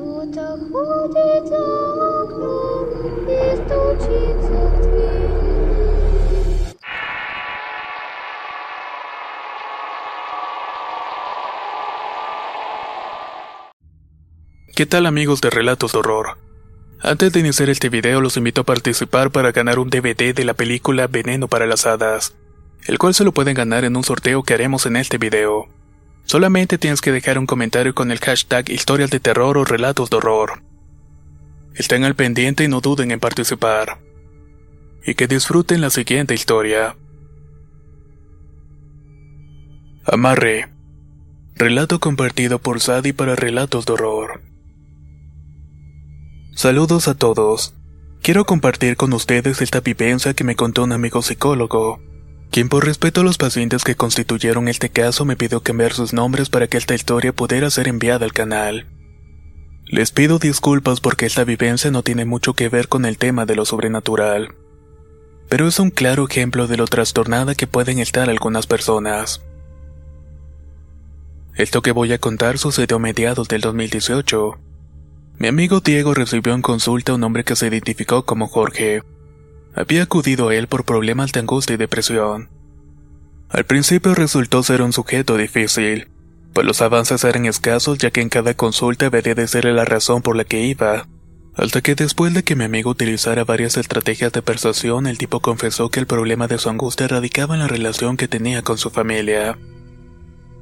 Кто-то 0.00 0.58
ходит 0.70 1.48
за 1.48 1.58
окном 2.22 2.88
и 3.28 3.56
стучится 3.56 4.56
в 4.72 4.80
двери. 4.82 5.26
¿Qué 14.74 14.86
tal 14.86 15.06
amigos 15.06 15.40
de 15.40 15.50
Relatos 15.50 15.92
de 15.92 15.98
Horror? 15.98 16.38
Antes 17.00 17.32
de 17.32 17.40
iniciar 17.40 17.68
este 17.68 17.90
video 17.90 18.22
los 18.22 18.38
invito 18.38 18.62
a 18.62 18.64
participar 18.64 19.30
para 19.30 19.52
ganar 19.52 19.78
un 19.78 19.90
DVD 19.90 20.34
de 20.34 20.44
la 20.44 20.54
película 20.54 21.06
Veneno 21.06 21.48
para 21.48 21.66
las 21.66 21.84
Hadas, 21.84 22.34
el 22.86 22.98
cual 22.98 23.12
se 23.14 23.24
lo 23.24 23.32
pueden 23.32 23.54
ganar 23.54 23.84
en 23.84 23.96
un 23.96 24.04
sorteo 24.04 24.42
que 24.42 24.54
haremos 24.54 24.86
en 24.86 24.96
este 24.96 25.18
video. 25.18 25.68
Solamente 26.25 26.77
tienes 26.77 27.01
que 27.01 27.11
dejar 27.11 27.37
un 27.37 27.45
comentario 27.45 27.93
con 27.93 28.11
el 28.11 28.19
hashtag 28.19 28.69
historias 28.69 29.09
de 29.09 29.19
terror 29.19 29.57
o 29.57 29.65
relatos 29.65 30.09
de 30.09 30.17
horror. 30.17 30.63
Estén 31.75 32.03
al 32.03 32.15
pendiente 32.15 32.63
y 32.63 32.67
no 32.67 32.81
duden 32.81 33.11
en 33.11 33.19
participar. 33.19 33.99
Y 35.05 35.15
que 35.15 35.27
disfruten 35.27 35.81
la 35.81 35.89
siguiente 35.89 36.33
historia. 36.33 36.95
Amarre. 40.05 40.69
Relato 41.55 41.99
compartido 41.99 42.59
por 42.59 42.79
Sadi 42.79 43.13
para 43.13 43.35
relatos 43.35 43.85
de 43.85 43.93
horror. 43.93 44.41
Saludos 46.55 47.07
a 47.07 47.15
todos. 47.15 47.73
Quiero 48.21 48.45
compartir 48.45 48.97
con 48.97 49.13
ustedes 49.13 49.61
esta 49.61 49.79
vivencia 49.79 50.33
que 50.33 50.43
me 50.43 50.55
contó 50.55 50.83
un 50.83 50.91
amigo 50.91 51.21
psicólogo, 51.21 51.99
quien 52.51 52.67
por 52.67 52.85
respeto 52.85 53.21
a 53.21 53.23
los 53.23 53.37
pacientes 53.37 53.83
que 53.83 53.95
constituyeron 53.95 54.67
este 54.67 54.89
caso 54.89 55.23
me 55.23 55.37
pidió 55.37 55.61
cambiar 55.61 55.93
sus 55.93 56.11
nombres 56.11 56.49
para 56.49 56.67
que 56.67 56.77
esta 56.77 56.93
historia 56.93 57.31
pudiera 57.31 57.69
ser 57.69 57.87
enviada 57.87 58.25
al 58.25 58.33
canal. 58.33 58.87
Les 59.85 60.11
pido 60.11 60.37
disculpas 60.37 60.99
porque 60.99 61.25
esta 61.25 61.45
vivencia 61.45 61.91
no 61.91 62.03
tiene 62.03 62.25
mucho 62.25 62.53
que 62.53 62.67
ver 62.67 62.89
con 62.89 63.05
el 63.05 63.17
tema 63.17 63.45
de 63.45 63.55
lo 63.55 63.65
sobrenatural, 63.65 64.53
pero 65.47 65.67
es 65.67 65.79
un 65.79 65.91
claro 65.91 66.27
ejemplo 66.29 66.67
de 66.67 66.77
lo 66.77 66.87
trastornada 66.87 67.55
que 67.55 67.67
pueden 67.67 67.99
estar 67.99 68.29
algunas 68.29 68.67
personas. 68.67 69.41
Esto 71.55 71.81
que 71.81 71.91
voy 71.91 72.11
a 72.11 72.19
contar 72.19 72.57
sucedió 72.57 72.97
a 72.97 72.99
mediados 72.99 73.47
del 73.47 73.61
2018. 73.61 74.57
Mi 75.37 75.47
amigo 75.47 75.79
Diego 75.79 76.13
recibió 76.13 76.53
en 76.53 76.61
consulta 76.61 77.13
un 77.13 77.23
hombre 77.23 77.43
que 77.43 77.55
se 77.55 77.67
identificó 77.67 78.25
como 78.25 78.47
Jorge. 78.47 79.03
Había 79.75 80.03
acudido 80.03 80.49
a 80.49 80.55
él 80.55 80.67
por 80.67 80.83
problemas 80.83 81.31
de 81.31 81.39
angustia 81.39 81.75
y 81.75 81.77
depresión. 81.77 82.49
Al 83.49 83.65
principio 83.65 84.15
resultó 84.15 84.63
ser 84.63 84.81
un 84.81 84.93
sujeto 84.93 85.37
difícil, 85.37 86.09
pues 86.53 86.65
los 86.65 86.81
avances 86.81 87.23
eran 87.23 87.45
escasos 87.45 87.97
ya 87.97 88.11
que 88.11 88.21
en 88.21 88.29
cada 88.29 88.53
consulta 88.53 89.05
debería 89.05 89.35
de 89.35 89.47
ser 89.47 89.65
la 89.65 89.85
razón 89.85 90.21
por 90.21 90.35
la 90.35 90.43
que 90.43 90.65
iba. 90.65 91.07
Hasta 91.55 91.81
que 91.81 91.95
después 91.95 92.33
de 92.33 92.43
que 92.43 92.55
mi 92.55 92.63
amigo 92.63 92.89
utilizara 92.89 93.43
varias 93.43 93.77
estrategias 93.77 94.31
de 94.31 94.41
persuasión, 94.41 95.05
el 95.05 95.17
tipo 95.17 95.41
confesó 95.41 95.89
que 95.89 95.99
el 95.99 96.07
problema 96.07 96.47
de 96.47 96.57
su 96.57 96.69
angustia 96.69 97.07
radicaba 97.07 97.55
en 97.55 97.61
la 97.61 97.67
relación 97.67 98.15
que 98.15 98.27
tenía 98.27 98.61
con 98.61 98.77
su 98.77 98.89
familia. 98.89 99.57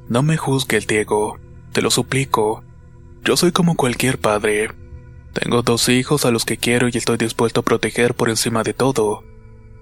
No 0.08 0.22
me 0.22 0.36
juzgue 0.36 0.76
el 0.76 0.86
Diego, 0.86 1.38
te 1.72 1.82
lo 1.82 1.90
suplico. 1.90 2.64
Yo 3.24 3.36
soy 3.36 3.52
como 3.52 3.76
cualquier 3.76 4.18
padre. 4.18 4.70
Tengo 5.32 5.62
dos 5.62 5.88
hijos 5.88 6.24
a 6.24 6.30
los 6.30 6.44
que 6.44 6.56
quiero 6.56 6.88
y 6.88 6.96
estoy 6.96 7.16
dispuesto 7.16 7.60
a 7.60 7.64
proteger 7.64 8.14
por 8.14 8.30
encima 8.30 8.62
de 8.62 8.74
todo. 8.74 9.24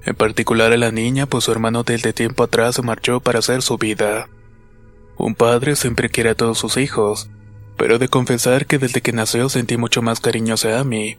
En 0.04 0.14
particular 0.14 0.72
a 0.72 0.76
la 0.76 0.92
niña, 0.92 1.26
pues 1.26 1.44
su 1.44 1.52
hermano 1.52 1.82
desde 1.82 2.12
tiempo 2.12 2.42
atrás 2.42 2.76
se 2.76 2.82
marchó 2.82 3.20
para 3.20 3.38
hacer 3.38 3.62
su 3.62 3.78
vida. 3.78 4.28
Un 5.16 5.34
padre 5.34 5.74
siempre 5.74 6.10
quiere 6.10 6.30
a 6.30 6.34
todos 6.34 6.58
sus 6.58 6.76
hijos, 6.76 7.28
pero 7.76 7.96
he 7.96 7.98
de 7.98 8.08
confesar 8.08 8.66
que 8.66 8.78
desde 8.78 9.00
que 9.00 9.12
nació 9.12 9.48
sentí 9.48 9.76
mucho 9.76 10.02
más 10.02 10.20
cariño 10.20 10.54
hacia 10.54 10.84
mí, 10.84 11.16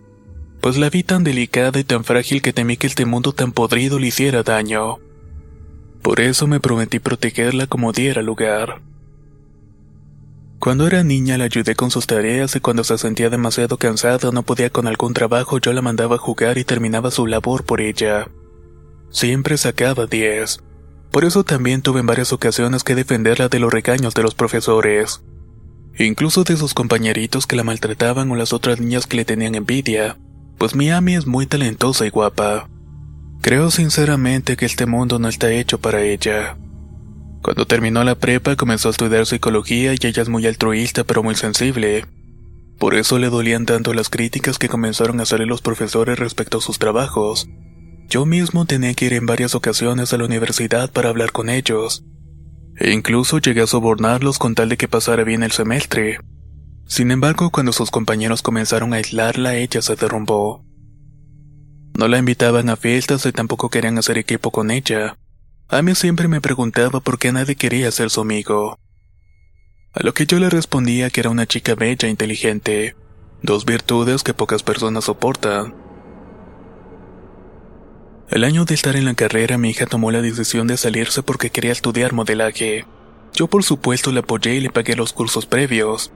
pues 0.62 0.78
la 0.78 0.90
vi 0.90 1.04
tan 1.04 1.24
delicada 1.24 1.80
y 1.80 1.84
tan 1.84 2.04
frágil 2.04 2.42
que 2.42 2.54
temí 2.54 2.78
que 2.78 2.88
este 2.88 3.06
mundo 3.06 3.34
tan 3.34 3.52
podrido 3.52 3.98
le 3.98 4.08
hiciera 4.08 4.44
daño. 4.44 4.98
Por 6.02 6.20
eso 6.20 6.48
me 6.48 6.60
prometí 6.60 7.00
protegerla 7.00 7.68
como 7.68 7.92
diera 7.92 8.22
lugar. 8.22 8.82
Cuando 10.60 10.88
era 10.88 11.06
niña 11.06 11.38
la 11.38 11.46
ayudé 11.46 11.74
con 11.76 11.90
sus 11.90 12.06
tareas 12.06 12.54
y 12.58 12.60
cuando 12.60 12.84
se 12.84 12.98
sentía 12.98 13.30
demasiado 13.30 13.78
cansada 13.78 14.32
no 14.32 14.44
podía 14.44 14.70
con 14.70 14.88
algún 14.88 15.14
trabajo 15.14 15.58
yo 15.58 15.72
la 15.72 15.82
mandaba 15.82 16.16
a 16.16 16.20
jugar 16.20 16.58
y 16.58 16.66
terminaba 16.66 17.12
su 17.12 17.28
labor 17.28 17.64
por 17.64 17.80
ella. 17.80 18.28
Siempre 19.10 19.58
sacaba 19.58 20.06
10. 20.06 20.60
Por 21.12 21.24
eso 21.24 21.46
también 21.46 21.82
tuve 21.82 22.02
en 22.02 22.08
varias 22.08 22.34
ocasiones 22.34 22.84
que 22.84 22.94
defenderla 22.94 23.48
de 23.48 23.60
los 23.60 23.72
regaños 23.72 24.14
de 24.14 24.22
los 24.22 24.36
profesores. 24.36 25.22
Incluso 25.98 26.44
de 26.44 26.58
sus 26.58 26.74
compañeritos 26.74 27.48
que 27.48 27.56
la 27.56 27.64
maltrataban 27.64 28.30
o 28.30 28.36
las 28.36 28.52
otras 28.52 28.82
niñas 28.82 29.08
que 29.08 29.16
le 29.16 29.26
tenían 29.26 29.56
envidia, 29.56 30.18
pues 30.58 30.76
mi 30.76 30.92
Ami 30.92 31.16
es 31.16 31.26
muy 31.26 31.48
talentosa 31.48 32.06
y 32.06 32.10
guapa. 32.10 32.70
Creo 33.42 33.72
sinceramente 33.72 34.58
que 34.58 34.66
este 34.66 34.86
mundo 34.86 35.20
no 35.20 35.30
está 35.30 35.52
hecho 35.52 35.80
para 35.80 36.02
ella. 36.02 36.58
Cuando 37.42 37.66
terminó 37.66 38.04
la 38.04 38.16
prepa 38.16 38.56
comenzó 38.56 38.90
a 38.90 38.92
estudiar 38.92 39.26
psicología 39.26 39.94
y 39.94 39.98
ella 40.06 40.22
es 40.22 40.30
muy 40.30 40.46
altruista 40.46 41.04
pero 41.04 41.24
muy 41.24 41.36
sensible. 41.36 42.06
Por 42.78 42.96
eso 42.96 43.20
le 43.20 43.30
dolían 43.30 43.66
tanto 43.66 43.94
las 43.94 44.10
críticas 44.10 44.58
que 44.58 44.70
comenzaron 44.70 45.20
a 45.20 45.24
hacerle 45.24 45.46
los 45.46 45.62
profesores 45.62 46.20
respecto 46.20 46.58
a 46.58 46.62
sus 46.62 46.80
trabajos. 46.80 47.48
Yo 48.08 48.26
mismo 48.26 48.66
tenía 48.66 48.94
que 48.94 49.06
ir 49.06 49.14
en 49.14 49.26
varias 49.26 49.54
ocasiones 49.54 50.14
a 50.14 50.18
la 50.18 50.26
universidad 50.26 50.92
para 50.92 51.10
hablar 51.10 51.32
con 51.32 51.50
ellos. 51.50 52.04
E 52.78 52.92
incluso 52.92 53.40
llegué 53.40 53.62
a 53.62 53.68
sobornarlos 53.68 54.40
con 54.40 54.56
tal 54.56 54.70
de 54.70 54.78
que 54.78 54.88
pasara 54.88 55.24
bien 55.24 55.44
el 55.44 55.52
semestre. 55.52 56.20
Sin 56.88 57.12
embargo, 57.12 57.52
cuando 57.52 57.72
sus 57.72 57.92
compañeros 57.92 58.42
comenzaron 58.42 58.94
a 58.94 58.98
aislarla, 58.98 59.56
ella 59.56 59.82
se 59.82 59.96
derrumbó. 59.96 60.66
No 61.98 62.08
la 62.08 62.18
invitaban 62.18 62.70
a 62.70 62.78
fiestas 62.78 63.26
y 63.26 63.32
tampoco 63.32 63.70
querían 63.70 63.98
hacer 63.98 64.18
equipo 64.18 64.52
con 64.52 64.72
ella. 64.72 65.18
A 65.72 65.84
mí 65.84 65.94
siempre 65.94 66.28
me 66.28 66.42
preguntaba 66.42 67.00
por 67.00 67.20
qué 67.20 67.32
nadie 67.32 67.56
quería 67.56 67.92
ser 67.92 68.10
su 68.10 68.22
amigo. 68.22 68.80
A 69.94 70.02
lo 70.02 70.16
que 70.16 70.26
yo 70.26 70.40
le 70.40 70.50
respondía 70.50 71.12
que 71.12 71.20
era 71.20 71.30
una 71.30 71.46
chica 71.46 71.76
bella 71.76 72.08
e 72.08 72.12
inteligente, 72.12 72.96
dos 73.44 73.66
virtudes 73.66 74.24
que 74.24 74.34
pocas 74.34 74.64
personas 74.64 75.04
soportan. 75.04 75.76
El 78.32 78.44
año 78.44 78.66
de 78.66 78.74
estar 78.74 78.96
en 78.96 79.06
la 79.06 79.14
carrera 79.14 79.60
mi 79.60 79.70
hija 79.70 79.86
tomó 79.86 80.10
la 80.10 80.24
decisión 80.24 80.66
de 80.66 80.76
salirse 80.76 81.22
porque 81.22 81.52
quería 81.52 81.72
estudiar 81.72 82.14
modelaje. 82.14 82.86
Yo 83.36 83.46
por 83.46 83.64
supuesto 83.64 84.12
la 84.12 84.22
apoyé 84.22 84.56
y 84.56 84.62
le 84.62 84.72
pagué 84.72 84.96
los 84.96 85.14
cursos 85.14 85.46
previos. 85.46 86.12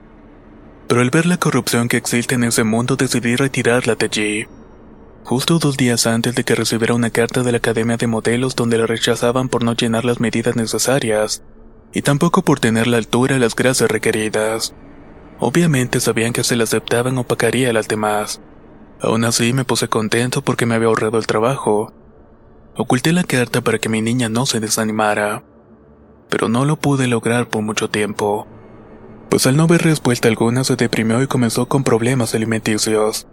Pero 0.88 1.00
al 1.00 1.10
ver 1.10 1.26
la 1.26 1.36
corrupción 1.36 1.86
que 1.86 1.96
existe 1.96 2.34
en 2.34 2.42
ese 2.42 2.64
mundo 2.64 2.96
decidí 2.96 3.36
retirarla 3.36 3.94
de 3.94 4.06
allí 4.06 4.46
justo 5.24 5.58
dos 5.58 5.78
días 5.78 6.06
antes 6.06 6.34
de 6.34 6.44
que 6.44 6.54
recibiera 6.54 6.94
una 6.94 7.08
carta 7.08 7.42
de 7.42 7.50
la 7.50 7.58
Academia 7.58 7.96
de 7.96 8.06
Modelos 8.06 8.54
donde 8.54 8.76
la 8.76 8.86
rechazaban 8.86 9.48
por 9.48 9.64
no 9.64 9.74
llenar 9.74 10.04
las 10.04 10.20
medidas 10.20 10.54
necesarias, 10.54 11.42
y 11.94 12.02
tampoco 12.02 12.42
por 12.42 12.60
tener 12.60 12.86
la 12.86 12.98
altura 12.98 13.36
y 13.36 13.38
las 13.38 13.56
grasas 13.56 13.90
requeridas. 13.90 14.74
Obviamente 15.40 16.00
sabían 16.00 16.34
que 16.34 16.44
se 16.44 16.56
la 16.56 16.64
aceptaban 16.64 17.16
o 17.16 17.24
pagaría 17.24 17.70
a 17.70 17.72
las 17.72 17.88
demás. 17.88 18.42
Aún 19.00 19.24
así 19.24 19.54
me 19.54 19.64
puse 19.64 19.88
contento 19.88 20.42
porque 20.42 20.66
me 20.66 20.74
había 20.74 20.88
ahorrado 20.88 21.18
el 21.18 21.26
trabajo. 21.26 21.92
Oculté 22.76 23.12
la 23.12 23.24
carta 23.24 23.62
para 23.62 23.78
que 23.78 23.88
mi 23.88 24.02
niña 24.02 24.28
no 24.28 24.44
se 24.44 24.60
desanimara, 24.60 25.42
pero 26.28 26.48
no 26.48 26.66
lo 26.66 26.76
pude 26.76 27.06
lograr 27.06 27.48
por 27.48 27.62
mucho 27.62 27.88
tiempo. 27.88 28.46
Pues 29.30 29.46
al 29.46 29.56
no 29.56 29.66
ver 29.66 29.82
respuesta 29.82 30.28
alguna 30.28 30.64
se 30.64 30.76
deprimió 30.76 31.22
y 31.22 31.26
comenzó 31.26 31.66
con 31.66 31.82
problemas 31.82 32.34
alimenticios 32.34 33.26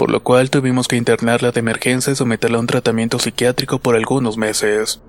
por 0.00 0.10
lo 0.10 0.22
cual 0.22 0.48
tuvimos 0.48 0.88
que 0.88 0.96
internarla 0.96 1.52
de 1.52 1.60
emergencia 1.60 2.14
y 2.14 2.16
someterla 2.16 2.56
a 2.56 2.60
un 2.60 2.66
tratamiento 2.66 3.18
psiquiátrico 3.18 3.80
por 3.80 3.96
algunos 3.96 4.38
meses. 4.38 5.02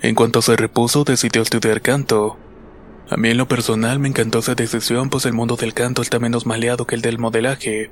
En 0.00 0.14
cuanto 0.14 0.40
se 0.40 0.54
repuso, 0.54 1.02
decidió 1.02 1.42
estudiar 1.42 1.80
canto. 1.82 2.36
A 3.10 3.16
mí 3.16 3.30
en 3.30 3.38
lo 3.38 3.48
personal 3.48 3.98
me 3.98 4.06
encantó 4.06 4.38
esa 4.38 4.54
decisión, 4.54 5.10
pues 5.10 5.26
el 5.26 5.32
mundo 5.32 5.56
del 5.56 5.74
canto 5.74 6.00
está 6.00 6.20
menos 6.20 6.46
maleado 6.46 6.86
que 6.86 6.94
el 6.94 7.02
del 7.02 7.18
modelaje. 7.18 7.90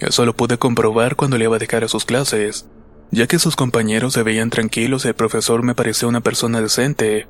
Eso 0.00 0.26
lo 0.26 0.36
pude 0.36 0.58
comprobar 0.58 1.16
cuando 1.16 1.38
le 1.38 1.44
iba 1.44 1.56
a 1.56 1.58
dejar 1.58 1.82
a 1.82 1.88
sus 1.88 2.04
clases, 2.04 2.66
ya 3.10 3.26
que 3.26 3.38
sus 3.38 3.56
compañeros 3.56 4.12
se 4.12 4.22
veían 4.22 4.50
tranquilos 4.50 5.06
y 5.06 5.08
el 5.08 5.14
profesor 5.14 5.62
me 5.62 5.74
pareció 5.74 6.08
una 6.08 6.20
persona 6.20 6.60
decente. 6.60 7.26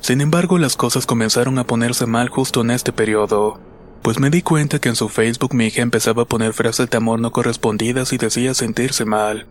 Sin 0.00 0.22
embargo, 0.22 0.56
las 0.56 0.76
cosas 0.76 1.04
comenzaron 1.04 1.58
a 1.58 1.66
ponerse 1.66 2.06
mal 2.06 2.30
justo 2.30 2.62
en 2.62 2.70
este 2.70 2.94
periodo 2.94 3.60
Pues 4.02 4.18
me 4.18 4.30
di 4.30 4.42
cuenta 4.42 4.80
que 4.80 4.88
en 4.88 4.96
su 4.96 5.08
Facebook 5.08 5.54
mi 5.54 5.66
hija 5.66 5.80
empezaba 5.80 6.22
a 6.22 6.26
poner 6.26 6.52
frases 6.52 6.90
de 6.90 6.96
amor 6.96 7.20
no 7.20 7.30
correspondidas 7.30 8.12
y 8.12 8.18
decía 8.18 8.52
sentirse 8.52 9.04
mal. 9.04 9.46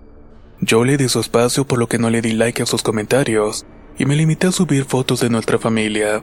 Yo 0.60 0.84
le 0.84 0.98
di 0.98 1.08
su 1.08 1.22
espacio 1.22 1.66
por 1.66 1.80
lo 1.80 1.88
que 1.88 1.98
no 1.98 2.10
le 2.10 2.22
di 2.22 2.34
like 2.34 2.62
a 2.62 2.66
sus 2.66 2.84
comentarios 2.84 3.66
y 3.98 4.06
me 4.06 4.16
limité 4.16 4.48
a 4.48 4.52
subir 4.52 4.84
fotos 4.84 5.22
de 5.22 5.30
nuestra 5.30 5.58
familia. 5.58 6.22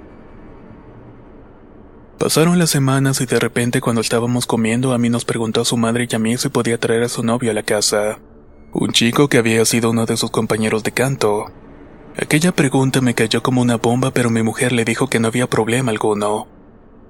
Pasaron 2.18 2.58
las 2.58 2.68
semanas 2.68 3.20
y 3.22 3.26
de 3.26 3.38
repente 3.38 3.80
cuando 3.80 4.02
estábamos 4.02 4.46
comiendo 4.46 4.92
a 4.92 4.98
mí 4.98 5.08
nos 5.08 5.24
preguntó 5.24 5.62
a 5.62 5.64
su 5.64 5.78
madre 5.78 6.06
y 6.10 6.14
a 6.14 6.18
mí 6.18 6.36
si 6.36 6.50
podía 6.50 6.78
traer 6.78 7.04
a 7.04 7.08
su 7.08 7.22
novio 7.22 7.50
a 7.50 7.54
la 7.54 7.62
casa. 7.62 8.18
Un 8.72 8.92
chico 8.92 9.28
que 9.28 9.38
había 9.38 9.64
sido 9.64 9.90
uno 9.90 10.04
de 10.04 10.18
sus 10.18 10.30
compañeros 10.30 10.84
de 10.84 10.92
canto. 10.92 11.46
Aquella 12.20 12.52
pregunta 12.52 13.00
me 13.00 13.14
cayó 13.14 13.42
como 13.42 13.62
una 13.62 13.76
bomba 13.76 14.10
pero 14.10 14.28
mi 14.28 14.42
mujer 14.42 14.72
le 14.72 14.84
dijo 14.84 15.08
que 15.08 15.18
no 15.18 15.28
había 15.28 15.48
problema 15.48 15.92
alguno, 15.92 16.48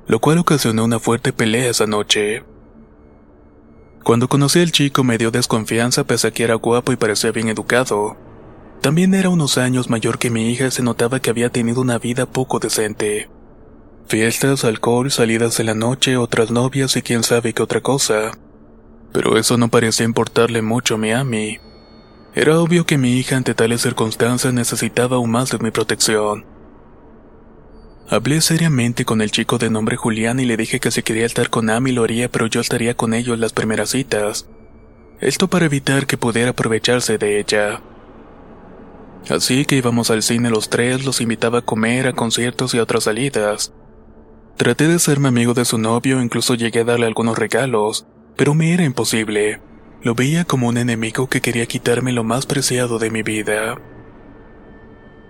lo 0.09 0.21
cual 0.21 0.39
ocasionó 0.39 0.85
una 0.85 0.99
fuerte 0.99 1.33
pelea 1.33 1.71
esa 1.71 1.87
noche. 1.87 2.43
Cuando 4.03 4.27
conocí 4.27 4.59
al 4.59 4.73
chico 4.73 5.05
me 5.05 5.19
dio 5.19 5.31
desconfianza 5.31 6.05
pese 6.05 6.29
a 6.29 6.31
que 6.31 6.45
era 6.45 6.55
guapo 6.55 6.93
y 6.93 6.97
parecía 6.97 7.31
bien 7.31 7.49
educado. 7.49 8.17
También 8.81 9.13
era 9.13 9.29
unos 9.29 9.59
años 9.59 9.91
mayor 9.91 10.19
que 10.19 10.31
mi 10.31 10.51
hija 10.51 10.69
y 10.69 10.71
se 10.71 10.83
notaba 10.83 11.21
que 11.21 11.29
había 11.29 11.51
tenido 11.51 11.83
una 11.83 11.99
vida 11.99 12.25
poco 12.25 12.59
decente. 12.59 13.29
Fiestas, 14.07 14.65
alcohol, 14.65 15.11
salidas 15.11 15.59
de 15.59 15.65
la 15.65 15.75
noche, 15.75 16.17
otras 16.17 16.51
novias 16.51 16.97
y 16.97 17.03
quién 17.03 17.23
sabe 17.23 17.53
qué 17.53 17.63
otra 17.63 17.83
cosa. 17.83 18.33
Pero 19.13 19.37
eso 19.37 19.59
no 19.59 19.69
parecía 19.69 20.07
importarle 20.07 20.63
mucho 20.63 20.95
a 20.95 20.99
mi 20.99 21.13
Ami. 21.13 21.59
Era 22.35 22.59
obvio 22.59 22.87
que 22.87 22.97
mi 22.97 23.19
hija 23.19 23.37
ante 23.37 23.55
tales 23.55 23.83
circunstancias 23.83 24.55
necesitaba 24.55 25.17
aún 25.17 25.31
más 25.31 25.51
de 25.51 25.59
mi 25.59 25.71
protección. 25.71 26.58
Hablé 28.11 28.41
seriamente 28.41 29.05
con 29.05 29.21
el 29.21 29.31
chico 29.31 29.59
de 29.59 29.69
nombre 29.69 29.97
Julián 29.97 30.41
y 30.41 30.47
le 30.47 30.57
dije 30.57 30.81
que 30.81 30.91
si 30.91 31.03
quería 31.03 31.27
estar 31.27 31.51
con 31.51 31.69
Ami 31.69 31.93
lo 31.93 32.05
haría, 32.05 32.31
pero 32.31 32.47
yo 32.47 32.63
estaría 32.63 32.95
con 32.95 33.13
ellos 33.13 33.39
las 33.39 33.53
primeras 33.53 33.91
citas. 33.91 34.49
Esto 35.21 35.49
para 35.49 35.67
evitar 35.67 36.07
que 36.07 36.17
pudiera 36.17 36.51
aprovecharse 36.51 37.19
de 37.19 37.39
ella. 37.39 37.83
Así 39.29 39.67
que 39.67 39.77
íbamos 39.77 40.11
al 40.11 40.23
cine 40.23 40.49
los 40.49 40.71
tres, 40.71 41.05
los 41.05 41.21
invitaba 41.21 41.59
a 41.59 41.63
comer, 41.63 42.07
a 42.07 42.15
conciertos 42.15 42.73
y 42.73 42.79
a 42.79 42.83
otras 42.83 43.05
salidas. 43.05 43.75
Traté 44.57 44.89
de 44.89 44.99
serme 44.99 45.29
amigo 45.29 45.53
de 45.53 45.67
su 45.67 45.77
novio, 45.77 46.23
incluso 46.23 46.55
llegué 46.55 46.81
a 46.81 46.85
darle 46.85 47.05
algunos 47.05 47.37
regalos, 47.37 48.07
pero 48.37 48.55
me 48.55 48.73
era 48.73 48.85
imposible. 48.85 49.61
Lo 50.01 50.15
veía 50.15 50.47
como 50.47 50.69
un 50.69 50.79
enemigo 50.79 51.29
que 51.29 51.43
quería 51.43 51.67
quitarme 51.67 52.13
lo 52.13 52.25
más 52.25 52.47
preciado 52.47 52.99
de 52.99 53.11
mi 53.11 53.23
vida. 53.23 53.79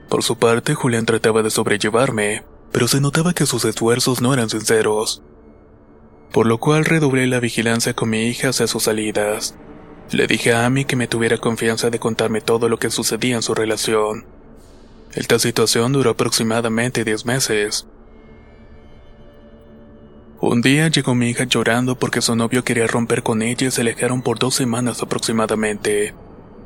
Por 0.09 0.23
su 0.23 0.39
parte, 0.39 0.75
Julián 0.75 1.07
trataba 1.07 1.43
de 1.43 1.51
sobrellevarme, 1.51 2.45
pero 2.73 2.89
se 2.89 3.01
notaba 3.01 3.33
que 3.33 3.47
sus 3.47 3.65
esfuerzos 3.65 4.21
no 4.21 4.33
eran 4.35 4.51
sinceros. 4.51 5.23
Por 6.33 6.47
lo 6.47 6.59
cual 6.59 6.85
redoblé 6.85 7.27
la 7.27 7.41
vigilancia 7.41 7.95
con 7.95 8.11
mi 8.11 8.27
hija 8.27 8.51
hacia 8.51 8.67
sus 8.67 8.85
salidas. 8.85 9.57
Le 10.11 10.27
dije 10.27 10.53
a 10.53 10.67
Amy 10.67 10.85
que 10.85 10.97
me 10.97 11.07
tuviera 11.07 11.39
confianza 11.39 11.91
de 11.91 11.99
contarme 11.99 12.41
todo 12.41 12.69
lo 12.69 12.79
que 12.79 12.91
sucedía 12.91 13.37
en 13.37 13.43
su 13.43 13.55
relación. 13.55 14.27
Esta 15.15 15.39
situación 15.39 15.93
duró 15.93 16.11
aproximadamente 16.11 17.05
10 17.05 17.25
meses. 17.25 17.87
Un 20.41 20.61
día 20.61 20.89
llegó 20.89 21.15
mi 21.15 21.31
hija 21.31 21.45
llorando 21.45 21.99
porque 21.99 22.23
su 22.23 22.37
novio 22.37 22.63
quería 22.63 22.87
romper 22.87 23.23
con 23.23 23.43
ella 23.43 23.67
y 23.67 23.71
se 23.71 23.81
alejaron 23.81 24.23
por 24.23 24.39
dos 24.39 24.55
semanas 24.55 25.03
aproximadamente. 25.03 26.15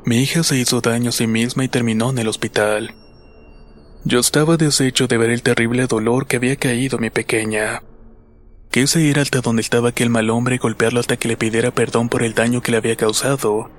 Mi 0.05 0.17
hija 0.17 0.43
se 0.43 0.57
hizo 0.57 0.79
daño 0.81 1.09
a 1.09 1.13
sí 1.13 1.25
misma 1.27 1.63
y 1.63 1.69
terminó 1.69 2.11
en 2.11 2.19
el 2.19 2.27
hospital. 2.27 2.93
Yo 4.05 4.19
estaba 4.19 4.57
deshecho 4.57 5.07
de 5.07 5.17
ver 5.17 5.29
el 5.29 5.41
terrible 5.41 5.87
dolor 5.87 6.27
que 6.27 6.37
había 6.37 6.55
caído 6.55 6.97
mi 6.97 7.09
pequeña. 7.09 7.81
Quise 8.69 9.01
ir 9.01 9.19
hasta 9.19 9.41
donde 9.41 9.61
estaba 9.61 9.89
aquel 9.89 10.09
mal 10.09 10.29
hombre 10.29 10.55
y 10.55 10.57
golpearlo 10.57 10.99
hasta 10.99 11.17
que 11.17 11.27
le 11.27 11.37
pidiera 11.37 11.71
perdón 11.71 12.09
por 12.09 12.23
el 12.23 12.33
daño 12.33 12.61
que 12.61 12.71
le 12.71 12.77
había 12.77 12.95
causado, 12.95 13.69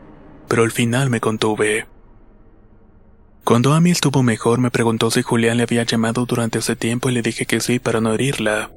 pero 0.49 0.63
al 0.63 0.71
final 0.71 1.11
me 1.11 1.21
contuve. 1.21 1.87
Cuando 3.45 3.75
Amy 3.75 3.91
estuvo 3.91 4.23
mejor 4.23 4.61
me 4.61 4.71
preguntó 4.71 5.11
si 5.11 5.23
Julián 5.23 5.59
le 5.59 5.65
había 5.65 5.83
llamado 5.83 6.25
durante 6.25 6.61
ese 6.61 6.77
tiempo 6.77 7.11
y 7.11 7.13
le 7.13 7.23
dije 7.23 7.45
que 7.45 7.61
sí 7.61 7.79
para 7.79 8.01
no 8.01 8.15
herirla 8.15 8.71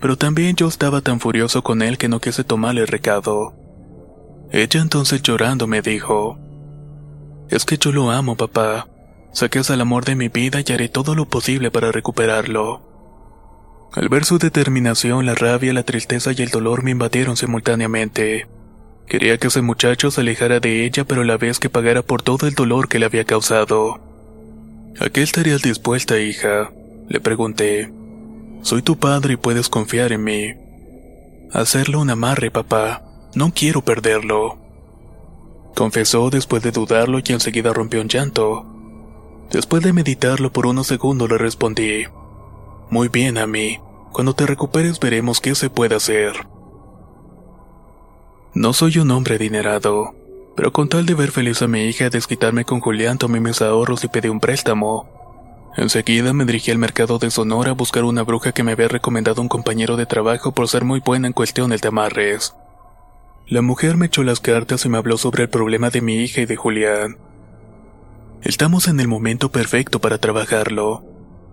pero 0.00 0.16
también 0.16 0.56
yo 0.56 0.66
estaba 0.66 1.02
tan 1.02 1.20
furioso 1.20 1.62
con 1.62 1.82
él 1.82 1.98
que 1.98 2.08
no 2.08 2.20
quise 2.20 2.42
tomarle 2.42 2.80
el 2.80 2.88
recado. 2.88 3.54
Ella 4.50 4.80
entonces 4.80 5.22
llorando 5.22 5.66
me 5.66 5.82
dijo, 5.82 6.38
Es 7.50 7.64
que 7.66 7.76
yo 7.76 7.92
lo 7.92 8.10
amo, 8.10 8.34
papá. 8.34 8.88
Saques 9.32 9.70
al 9.70 9.80
amor 9.80 10.04
de 10.04 10.16
mi 10.16 10.28
vida 10.28 10.60
y 10.66 10.72
haré 10.72 10.88
todo 10.88 11.14
lo 11.14 11.26
posible 11.26 11.70
para 11.70 11.92
recuperarlo. 11.92 12.82
Al 13.92 14.08
ver 14.08 14.24
su 14.24 14.38
determinación, 14.38 15.26
la 15.26 15.34
rabia, 15.34 15.72
la 15.72 15.82
tristeza 15.82 16.32
y 16.32 16.42
el 16.42 16.50
dolor 16.50 16.82
me 16.82 16.92
invadieron 16.92 17.36
simultáneamente. 17.36 18.46
Quería 19.06 19.38
que 19.38 19.48
ese 19.48 19.62
muchacho 19.62 20.10
se 20.10 20.20
alejara 20.20 20.60
de 20.60 20.84
ella, 20.84 21.04
pero 21.04 21.22
a 21.22 21.24
la 21.24 21.36
vez 21.36 21.58
que 21.58 21.70
pagara 21.70 22.02
por 22.02 22.22
todo 22.22 22.46
el 22.46 22.54
dolor 22.54 22.88
que 22.88 23.00
le 23.00 23.06
había 23.06 23.24
causado. 23.24 24.00
¿A 25.00 25.08
qué 25.08 25.22
estarías 25.22 25.62
dispuesta, 25.62 26.20
hija? 26.20 26.70
Le 27.08 27.18
pregunté. 27.20 27.92
Soy 28.62 28.82
tu 28.82 28.98
padre 28.98 29.34
y 29.34 29.36
puedes 29.36 29.68
confiar 29.68 30.12
en 30.12 30.22
mí. 30.22 30.54
Hacerlo 31.52 32.00
un 32.00 32.10
amarre, 32.10 32.52
papá. 32.52 33.02
No 33.34 33.52
quiero 33.52 33.82
perderlo. 33.82 34.58
Confesó 35.74 36.30
después 36.30 36.62
de 36.62 36.70
dudarlo 36.70 37.18
y 37.18 37.32
enseguida 37.32 37.72
rompió 37.72 38.00
en 38.00 38.08
llanto. 38.08 38.79
Después 39.50 39.82
de 39.82 39.92
meditarlo 39.92 40.52
por 40.52 40.66
unos 40.66 40.86
segundos 40.86 41.28
le 41.28 41.38
respondí. 41.38 42.04
Muy 42.88 43.08
bien, 43.08 43.36
a 43.38 43.46
mí. 43.46 43.80
Cuando 44.12 44.34
te 44.34 44.46
recuperes 44.46 44.98
veremos 45.00 45.40
qué 45.40 45.54
se 45.54 45.70
puede 45.70 45.96
hacer. 45.96 46.32
No 48.54 48.72
soy 48.72 48.98
un 48.98 49.10
hombre 49.10 49.36
adinerado, 49.36 50.14
pero 50.56 50.72
con 50.72 50.88
tal 50.88 51.06
de 51.06 51.14
ver 51.14 51.30
feliz 51.30 51.62
a 51.62 51.68
mi 51.68 51.82
hija 51.84 52.10
desquitarme 52.10 52.64
con 52.64 52.80
Julián 52.80 53.18
tomé 53.18 53.40
mis 53.40 53.62
ahorros 53.62 54.02
y 54.02 54.08
pedí 54.08 54.28
un 54.28 54.40
préstamo. 54.40 55.08
Enseguida 55.76 56.32
me 56.32 56.44
dirigí 56.44 56.72
al 56.72 56.78
mercado 56.78 57.18
de 57.18 57.30
Sonora 57.30 57.70
a 57.70 57.74
buscar 57.74 58.02
una 58.02 58.22
bruja 58.22 58.50
que 58.52 58.64
me 58.64 58.72
había 58.72 58.88
recomendado 58.88 59.40
un 59.40 59.48
compañero 59.48 59.96
de 59.96 60.06
trabajo 60.06 60.52
por 60.52 60.68
ser 60.68 60.84
muy 60.84 61.00
buena 61.00 61.28
en 61.28 61.32
cuestiones 61.32 61.80
de 61.80 61.88
amarres. 61.88 62.54
La 63.46 63.62
mujer 63.62 63.96
me 63.96 64.06
echó 64.06 64.24
las 64.24 64.40
cartas 64.40 64.84
y 64.84 64.88
me 64.88 64.98
habló 64.98 65.16
sobre 65.16 65.44
el 65.44 65.48
problema 65.48 65.90
de 65.90 66.00
mi 66.00 66.16
hija 66.16 66.40
y 66.40 66.46
de 66.46 66.56
Julián. 66.56 67.18
Estamos 68.42 68.88
en 68.88 69.00
el 69.00 69.08
momento 69.08 69.50
perfecto 69.50 70.00
para 70.00 70.16
trabajarlo. 70.16 71.04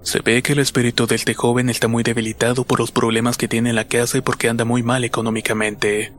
Se 0.04 0.22
ve 0.22 0.42
que 0.42 0.54
el 0.54 0.60
espíritu 0.60 1.06
de 1.06 1.16
este 1.16 1.34
joven 1.34 1.70
está 1.70 1.90
muy 1.90 2.02
debilitado 2.02 2.64
por 2.64 2.80
los 2.80 2.92
problemas 2.92 3.36
que 3.36 3.50
tiene 3.50 3.70
en 3.70 3.76
la 3.76 3.90
casa 3.90 4.18
y 4.18 4.22
porque 4.22 4.48
anda 4.48 4.64
muy 4.64 4.84
mal 4.84 5.04
económicamente. 5.04 6.14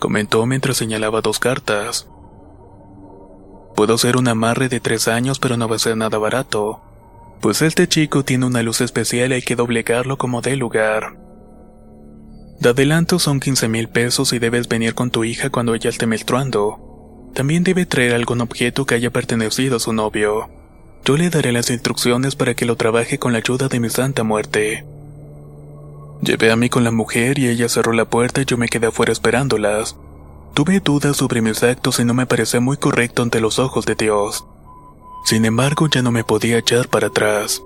Comentó 0.00 0.46
mientras 0.46 0.78
señalaba 0.78 1.20
dos 1.20 1.38
cartas. 1.38 2.08
Puedo 3.76 3.94
hacer 3.94 4.16
un 4.16 4.26
amarre 4.26 4.68
de 4.68 4.80
tres 4.80 5.06
años 5.06 5.38
pero 5.38 5.56
no 5.56 5.68
va 5.68 5.76
a 5.76 5.78
ser 5.78 5.96
nada 5.96 6.18
barato. 6.18 6.80
Pues 7.40 7.62
este 7.62 7.86
chico 7.86 8.24
tiene 8.24 8.46
una 8.46 8.62
luz 8.64 8.80
especial 8.80 9.30
y 9.30 9.34
hay 9.34 9.42
que 9.42 9.54
doblegarlo 9.54 10.18
como 10.18 10.40
dé 10.40 10.56
lugar. 10.56 11.18
De 12.58 12.70
adelanto 12.70 13.20
son 13.20 13.38
15 13.38 13.68
mil 13.68 13.88
pesos 13.88 14.32
y 14.32 14.40
debes 14.40 14.66
venir 14.66 14.94
con 14.94 15.10
tu 15.10 15.22
hija 15.22 15.50
cuando 15.50 15.74
ella 15.74 15.90
esté 15.90 16.06
menstruando. 16.06 16.93
También 17.34 17.64
debe 17.64 17.84
traer 17.84 18.14
algún 18.14 18.40
objeto 18.40 18.86
que 18.86 18.94
haya 18.94 19.10
pertenecido 19.10 19.76
a 19.76 19.80
su 19.80 19.92
novio. 19.92 20.48
Yo 21.04 21.16
le 21.16 21.30
daré 21.30 21.52
las 21.52 21.68
instrucciones 21.70 22.36
para 22.36 22.54
que 22.54 22.64
lo 22.64 22.76
trabaje 22.76 23.18
con 23.18 23.32
la 23.32 23.38
ayuda 23.38 23.68
de 23.68 23.80
mi 23.80 23.90
santa 23.90 24.22
muerte. 24.22 24.84
Llevé 26.22 26.52
a 26.52 26.56
mí 26.56 26.70
con 26.70 26.84
la 26.84 26.92
mujer 26.92 27.38
y 27.38 27.48
ella 27.48 27.68
cerró 27.68 27.92
la 27.92 28.04
puerta 28.04 28.40
y 28.40 28.44
yo 28.44 28.56
me 28.56 28.68
quedé 28.68 28.86
afuera 28.86 29.12
esperándolas. 29.12 29.96
Tuve 30.54 30.78
dudas 30.78 31.16
sobre 31.16 31.42
mis 31.42 31.62
actos 31.64 31.98
y 31.98 32.04
no 32.04 32.14
me 32.14 32.26
parecía 32.26 32.60
muy 32.60 32.76
correcto 32.76 33.22
ante 33.22 33.40
los 33.40 33.58
ojos 33.58 33.84
de 33.84 33.96
Dios. 33.96 34.46
Sin 35.24 35.44
embargo, 35.44 35.88
ya 35.88 36.02
no 36.02 36.12
me 36.12 36.22
podía 36.22 36.58
echar 36.58 36.88
para 36.88 37.08
atrás. 37.08 37.60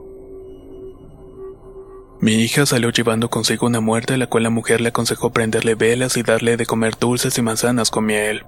Mi 2.21 2.37
hija 2.37 2.65
salió 2.65 2.91
llevando 2.91 3.29
consigo 3.29 3.67
una 3.67 3.81
muerte 3.81 4.15
a 4.15 4.17
la 4.17 4.29
cual 4.29 4.45
la 4.45 4.51
mujer 4.51 4.81
le 4.81 4.89
aconsejó 4.89 5.31
prenderle 5.31 5.75
velas 5.75 6.17
y 6.17 6.23
darle 6.23 6.57
de 6.57 6.67
comer 6.67 6.99
dulces 6.99 7.37
y 7.37 7.43
manzanas 7.43 7.91
con 7.91 8.07
miel. 8.07 8.45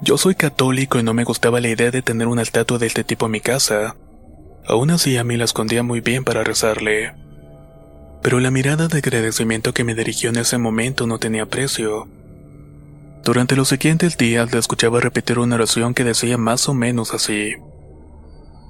Yo 0.00 0.18
soy 0.18 0.34
católico 0.34 0.98
y 0.98 1.02
no 1.02 1.14
me 1.14 1.24
gustaba 1.24 1.60
la 1.60 1.68
idea 1.68 1.90
de 1.90 2.02
tener 2.02 2.26
una 2.26 2.42
estatua 2.42 2.78
de 2.78 2.86
este 2.86 3.04
tipo 3.04 3.26
en 3.26 3.32
mi 3.32 3.40
casa. 3.40 3.96
Aún 4.66 4.90
así 4.90 5.16
a 5.16 5.24
mí 5.24 5.36
la 5.36 5.44
escondía 5.44 5.82
muy 5.82 6.00
bien 6.00 6.24
para 6.24 6.42
rezarle. 6.42 7.14
Pero 8.22 8.40
la 8.40 8.50
mirada 8.50 8.88
de 8.88 8.98
agradecimiento 8.98 9.72
que 9.72 9.84
me 9.84 9.94
dirigió 9.94 10.30
en 10.30 10.36
ese 10.36 10.58
momento 10.58 11.06
no 11.06 11.18
tenía 11.18 11.46
precio. 11.46 12.08
Durante 13.22 13.56
los 13.56 13.68
siguientes 13.68 14.16
días 14.16 14.52
le 14.52 14.58
escuchaba 14.58 15.00
repetir 15.00 15.38
una 15.38 15.54
oración 15.54 15.94
que 15.94 16.04
decía 16.04 16.36
más 16.38 16.68
o 16.68 16.74
menos 16.74 17.14
así. 17.14 17.54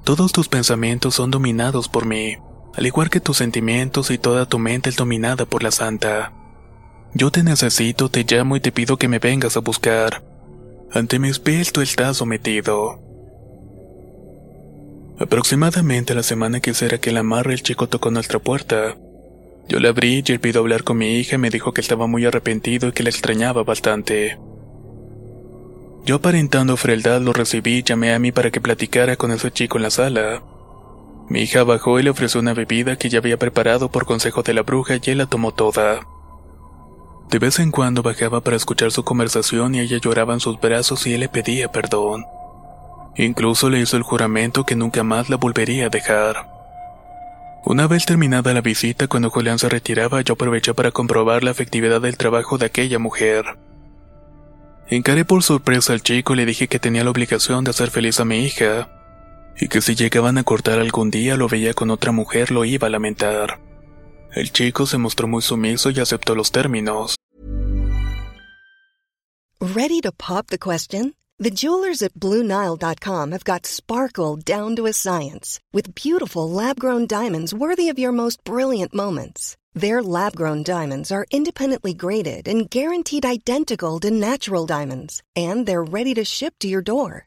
Todos 0.04 0.33
tus 0.33 0.49
pensamientos 0.49 1.14
son 1.14 1.31
dominados 1.31 1.88
por 1.88 2.04
mí, 2.04 2.37
al 2.75 2.87
igual 2.87 3.11
que 3.11 3.21
tus 3.21 3.38
sentimientos 3.38 4.11
y 4.11 4.19
toda 4.19 4.47
tu 4.47 4.59
mente 4.59 4.90
es 4.90 4.97
dominada 4.97 5.47
por 5.47 5.62
la 5.62 5.71
santa. 5.71 6.33
Yo 7.14 7.31
te 7.31 7.43
necesito, 7.43 8.11
te 8.11 8.25
llamo 8.25 8.57
y 8.57 8.61
te 8.61 8.73
pido 8.73 8.97
que 8.97 9.09
me 9.09 9.19
vengas 9.19 9.57
a 9.57 9.61
buscar. 9.61 10.23
Ante 10.95 11.19
mis 11.19 11.41
pies 11.41 11.73
tú 11.73 11.81
estás 11.81 12.19
sometido. 12.19 13.01
Aproximadamente 15.19 16.15
la 16.15 16.23
semana 16.23 16.61
que 16.61 16.73
será 16.73 16.99
que 16.99 17.11
la 17.11 17.21
amarre 17.21 17.55
el 17.55 17.65
chico 17.65 17.89
tocó 17.89 18.13
nuestra 18.13 18.39
puerta. 18.39 18.97
Yo 19.69 19.81
le 19.81 19.89
abrí 19.89 20.23
y 20.25 20.33
él 20.33 20.39
pidió 20.39 20.61
hablar 20.61 20.85
con 20.85 20.99
mi 20.99 21.17
hija 21.17 21.35
y 21.35 21.39
me 21.39 21.51
dijo 21.51 21.73
que 21.73 21.81
estaba 21.81 22.07
muy 22.07 22.25
arrepentido 22.27 22.87
y 22.87 22.93
que 22.93 23.03
la 23.03 23.11
extrañaba 23.11 23.65
bastante. 23.65 24.39
Yo 26.05 26.17
aparentando 26.17 26.77
frialdad 26.77 27.21
lo 27.23 27.33
recibí 27.33 27.79
y 27.79 27.83
llamé 27.83 28.15
a 28.15 28.21
mí 28.21 28.31
para 28.31 28.53
que 28.53 28.61
platicara 28.61 29.17
con 29.17 29.33
ese 29.33 29.51
chico 29.51 29.79
en 29.79 29.83
la 29.83 29.91
sala. 29.91 30.45
Mi 31.29 31.41
hija 31.41 31.65
bajó 31.65 31.99
y 31.99 32.05
le 32.05 32.11
ofreció 32.11 32.39
una 32.39 32.55
bebida 32.55 32.95
que 32.95 33.09
ya 33.09 33.19
había 33.19 33.37
preparado 33.37 33.91
por 33.91 34.07
consejo 34.07 34.45
de 34.45 34.55
la 34.55 34.63
bruja 34.63 35.01
y 35.03 35.11
él 35.11 35.19
la 35.19 35.27
tomó 35.27 35.51
toda. 35.51 36.07
De 37.31 37.38
vez 37.38 37.59
en 37.59 37.71
cuando 37.71 38.02
bajaba 38.02 38.40
para 38.40 38.57
escuchar 38.57 38.93
su 38.93 39.04
conversación 39.04 39.75
y 39.75 39.81
ella 39.81 39.99
lloraba 39.99 40.35
en 40.35 40.40
sus 40.40 40.61
brazos 40.61 41.07
y 41.07 41.14
él 41.14 41.21
le 41.21 41.28
pedía 41.28 41.71
perdón. 41.73 42.25
Incluso 43.16 43.71
le 43.71 43.81
hizo 43.81 43.97
el 43.97 44.02
juramento 44.02 44.64
que 44.64 44.76
nunca 44.76 45.02
más 45.02 45.31
la 45.31 45.37
volvería 45.37 45.87
a 45.87 45.90
dejar. 45.90 46.47
Una 47.66 47.87
vez 47.87 48.04
terminada 48.04 48.52
la 48.52 48.61
visita, 48.61 49.09
cuando 49.09 49.31
Julián 49.31 49.59
se 49.59 49.71
retiraba, 49.71 50.21
yo 50.21 50.35
aproveché 50.35 50.75
para 50.75 50.90
comprobar 50.90 51.43
la 51.43 51.50
efectividad 51.50 52.00
del 52.02 52.19
trabajo 52.19 52.59
de 52.59 52.66
aquella 52.66 52.99
mujer. 52.99 53.45
Encaré 54.88 55.25
por 55.25 55.43
sorpresa 55.43 55.95
al 55.95 56.02
chico 56.02 56.35
y 56.35 56.37
le 56.37 56.47
dije 56.47 56.69
que 56.69 56.78
tenía 56.78 57.04
la 57.04 57.11
obligación 57.11 57.64
de 57.64 57.71
hacer 57.71 57.90
feliz 57.90 58.21
a 58.21 58.26
mi 58.26 58.45
hija, 58.45 58.90
y 59.59 59.69
que 59.69 59.81
si 59.81 59.95
llegaban 59.95 60.37
a 60.37 60.45
cortar 60.45 60.78
algún 60.78 61.11
día 61.11 61.37
lo 61.37 61.49
veía 61.49 61.73
con 61.73 61.90
otra 61.90 62.12
mujer 62.12 62.50
lo 62.50 62.66
iba 62.66 62.87
a 62.87 62.90
lamentar. 62.90 63.59
El 64.35 64.50
chico 64.50 64.85
se 64.85 64.99
mostró 64.99 65.29
muy 65.29 65.43
sumiso 65.43 65.91
y 65.91 66.00
aceptó 66.00 66.35
los 66.35 66.50
términos. 66.50 67.17
Ready 69.61 70.00
to 70.00 70.12
pop 70.12 70.49
the 70.49 70.59
question? 70.59 71.14
The 71.38 71.50
jewelers 71.50 72.03
at 72.03 72.14
BlueNile.com 72.14 73.33
have 73.33 73.45
got 73.45 73.67
sparkle 73.67 74.37
down 74.37 74.76
to 74.76 74.87
a 74.87 74.93
science 74.93 75.59
with 75.73 75.95
beautiful 75.95 76.50
lab-grown 76.50 77.07
diamonds 77.07 77.55
worthy 77.55 77.88
of 77.88 77.99
your 77.99 78.12
most 78.12 78.43
brilliant 78.45 78.95
moments. 78.95 79.57
Their 79.75 80.03
lab-grown 80.03 80.64
diamonds 80.64 81.11
are 81.11 81.26
independently 81.31 81.95
graded 81.95 82.47
and 82.47 82.71
guaranteed 82.71 83.25
identical 83.25 83.99
to 84.00 84.11
natural 84.11 84.67
diamonds, 84.67 85.23
and 85.35 85.67
they're 85.67 85.83
ready 85.83 86.14
to 86.14 86.25
ship 86.25 86.55
to 86.61 86.69
your 86.69 86.83
door. 86.83 87.26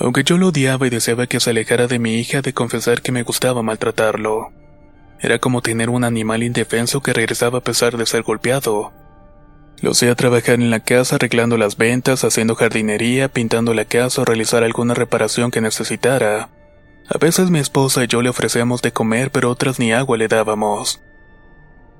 Aunque 0.00 0.24
yo 0.24 0.38
lo 0.38 0.48
odiaba 0.48 0.86
y 0.86 0.90
deseaba 0.90 1.26
que 1.26 1.40
se 1.40 1.50
alejara 1.50 1.86
de 1.86 1.98
mi 1.98 2.14
hija 2.14 2.40
de 2.40 2.54
confesar 2.54 3.02
que 3.02 3.12
me 3.12 3.22
gustaba 3.22 3.62
maltratarlo. 3.62 4.50
Era 5.20 5.38
como 5.38 5.60
tener 5.60 5.90
un 5.90 6.04
animal 6.04 6.42
indefenso 6.42 7.02
que 7.02 7.12
regresaba 7.12 7.58
a 7.58 7.62
pesar 7.62 7.98
de 7.98 8.06
ser 8.06 8.22
golpeado. 8.22 8.92
Lo 9.82 9.90
hacía 9.90 10.14
trabajar 10.14 10.54
en 10.54 10.70
la 10.70 10.80
casa 10.80 11.16
arreglando 11.16 11.58
las 11.58 11.76
ventas, 11.76 12.24
haciendo 12.24 12.54
jardinería, 12.54 13.28
pintando 13.28 13.74
la 13.74 13.84
casa 13.84 14.22
o 14.22 14.24
realizar 14.24 14.64
alguna 14.64 14.94
reparación 14.94 15.50
que 15.50 15.60
necesitara. 15.60 16.48
A 17.06 17.18
veces 17.18 17.50
mi 17.50 17.58
esposa 17.58 18.02
y 18.02 18.06
yo 18.06 18.22
le 18.22 18.30
ofrecíamos 18.30 18.80
de 18.80 18.92
comer, 18.92 19.30
pero 19.30 19.50
otras 19.50 19.78
ni 19.78 19.92
agua 19.92 20.16
le 20.16 20.28
dábamos. 20.28 21.02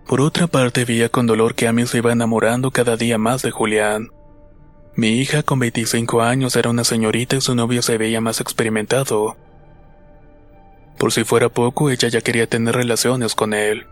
Por 0.06 0.22
otra 0.22 0.46
parte, 0.46 0.86
veía 0.86 1.10
con 1.10 1.26
dolor 1.26 1.54
que 1.54 1.68
Amy 1.68 1.86
se 1.86 1.98
iba 1.98 2.12
enamorando 2.12 2.70
cada 2.70 2.96
día 2.96 3.18
más 3.18 3.42
de 3.42 3.50
Julián. 3.50 4.08
Mi 5.00 5.12
hija 5.12 5.42
con 5.42 5.58
25 5.60 6.20
años 6.20 6.56
era 6.56 6.68
una 6.68 6.84
señorita 6.84 7.34
y 7.34 7.40
su 7.40 7.54
novio 7.54 7.80
se 7.80 7.96
veía 7.96 8.20
más 8.20 8.42
experimentado. 8.42 9.34
Por 10.98 11.10
si 11.10 11.24
fuera 11.24 11.48
poco, 11.48 11.88
ella 11.88 12.08
ya 12.08 12.20
quería 12.20 12.46
tener 12.46 12.74
relaciones 12.74 13.34
con 13.34 13.54
él. 13.54 13.86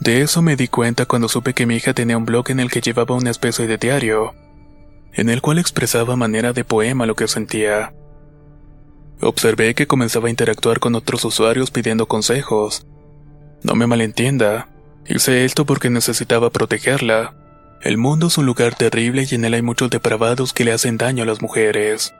De 0.00 0.20
eso 0.20 0.42
me 0.42 0.56
di 0.56 0.68
cuenta 0.68 1.06
cuando 1.06 1.26
supe 1.30 1.54
que 1.54 1.64
mi 1.64 1.76
hija 1.76 1.94
tenía 1.94 2.18
un 2.18 2.26
blog 2.26 2.50
en 2.50 2.60
el 2.60 2.70
que 2.70 2.82
llevaba 2.82 3.14
una 3.14 3.30
especie 3.30 3.66
de 3.66 3.78
diario, 3.78 4.34
en 5.14 5.30
el 5.30 5.40
cual 5.40 5.58
expresaba 5.58 6.16
manera 6.16 6.52
de 6.52 6.64
poema 6.64 7.06
lo 7.06 7.16
que 7.16 7.26
sentía. 7.26 7.94
Observé 9.22 9.74
que 9.74 9.86
comenzaba 9.86 10.26
a 10.26 10.30
interactuar 10.30 10.80
con 10.80 10.96
otros 10.96 11.24
usuarios 11.24 11.70
pidiendo 11.70 12.04
consejos. 12.08 12.86
No 13.62 13.74
me 13.74 13.86
malentienda, 13.86 14.68
hice 15.06 15.46
esto 15.46 15.64
porque 15.64 15.88
necesitaba 15.88 16.50
protegerla. 16.50 17.43
El 17.84 17.98
mundo 17.98 18.28
es 18.28 18.38
un 18.38 18.46
lugar 18.46 18.74
terrible 18.74 19.26
y 19.30 19.34
en 19.34 19.44
él 19.44 19.52
hay 19.52 19.60
muchos 19.60 19.90
depravados 19.90 20.54
que 20.54 20.64
le 20.64 20.72
hacen 20.72 20.96
daño 20.96 21.22
a 21.22 21.26
las 21.26 21.42
mujeres. 21.42 22.14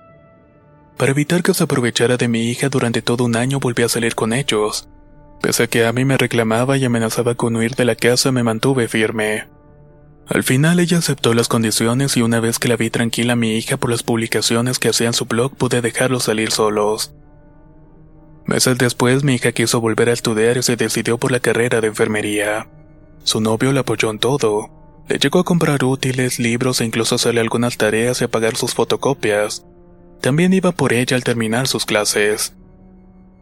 Para 0.99 1.13
evitar 1.13 1.43
que 1.43 1.55
se 1.55 1.65
aprovechara 1.65 2.19
de 2.19 2.29
mi 2.29 2.51
hija 2.51 2.69
durante 2.69 3.01
todo 3.01 3.25
un 3.25 3.35
año 3.35 3.61
volví 3.61 3.83
a 3.83 3.89
salir 3.89 4.15
con 4.15 4.35
ellos. 4.35 4.91
Pese 5.41 5.63
a 5.63 5.67
que 5.67 5.87
a 5.87 5.93
mí 5.95 6.05
me 6.05 6.19
reclamaba 6.19 6.77
y 6.77 6.85
amenazaba 6.85 7.35
con 7.35 7.57
huir 7.57 7.77
de 7.77 7.87
la 7.87 7.97
casa 7.97 8.31
me 8.31 8.43
mantuve 8.43 8.89
firme. 8.89 9.49
Al 10.27 10.43
final 10.43 10.81
ella 10.81 10.99
aceptó 10.99 11.33
las 11.33 11.49
condiciones 11.49 12.19
y 12.19 12.21
una 12.21 12.41
vez 12.41 12.59
que 12.59 12.69
la 12.69 12.77
vi 12.77 12.91
tranquila 12.91 13.33
a 13.33 13.37
mi 13.37 13.57
hija 13.57 13.79
por 13.79 13.91
las 13.91 14.03
publicaciones 14.03 14.79
que 14.79 14.91
hacía 14.91 15.07
en 15.07 15.15
su 15.15 15.25
blog 15.25 15.57
pude 15.57 15.81
dejarlos 15.81 16.25
salir 16.25 16.51
solos. 16.51 17.15
Meses 18.45 18.77
después 18.77 19.25
mi 19.25 19.37
hija 19.37 19.53
quiso 19.53 19.81
volver 19.81 20.11
a 20.11 20.13
estudiar 20.13 20.59
y 20.59 20.63
se 20.63 20.77
decidió 20.77 21.17
por 21.17 21.33
la 21.33 21.41
carrera 21.41 21.81
de 21.81 21.87
enfermería. 21.87 22.69
Su 23.23 23.41
novio 23.41 23.73
la 23.73 23.81
apoyó 23.81 24.11
en 24.11 24.19
todo. 24.19 24.84
Le 25.09 25.19
llegó 25.19 25.39
a 25.39 25.45
comprar 25.45 25.85
útiles, 25.85 26.39
libros 26.39 26.81
e 26.81 26.85
incluso 26.85 27.17
hacerle 27.17 27.41
algunas 27.41 27.77
tareas 27.77 28.21
y 28.21 28.25
a 28.25 28.29
pagar 28.29 28.57
sus 28.57 28.75
fotocopias. 28.75 29.67
También 30.21 30.55
iba 30.55 30.73
por 30.73 30.95
ella 30.95 31.17
al 31.17 31.25
terminar 31.25 31.69
sus 31.69 31.85
clases. 31.85 32.55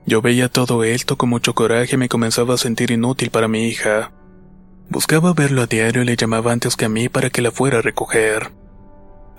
Yo 0.05 0.21
veía 0.21 0.49
todo 0.49 0.83
esto 0.83 1.17
con 1.17 1.29
mucho 1.29 1.55
coraje 1.55 1.95
y 1.95 1.99
me 1.99 2.09
comenzaba 2.09 2.55
a 2.55 2.59
sentir 2.59 2.91
inútil 2.91 3.31
para 3.31 3.47
mi 3.47 3.69
hija. 3.69 4.11
Buscaba 4.89 5.33
verlo 5.33 5.63
a 5.63 5.67
diario 5.67 6.03
y 6.03 6.05
le 6.05 6.17
llamaba 6.17 6.53
antes 6.53 6.75
que 6.75 6.87
a 6.87 6.89
mí 6.89 7.09
para 7.09 7.31
que 7.31 7.43
la 7.43 7.53
fuera 7.53 7.79
a 7.79 7.83
recoger. 7.83 8.51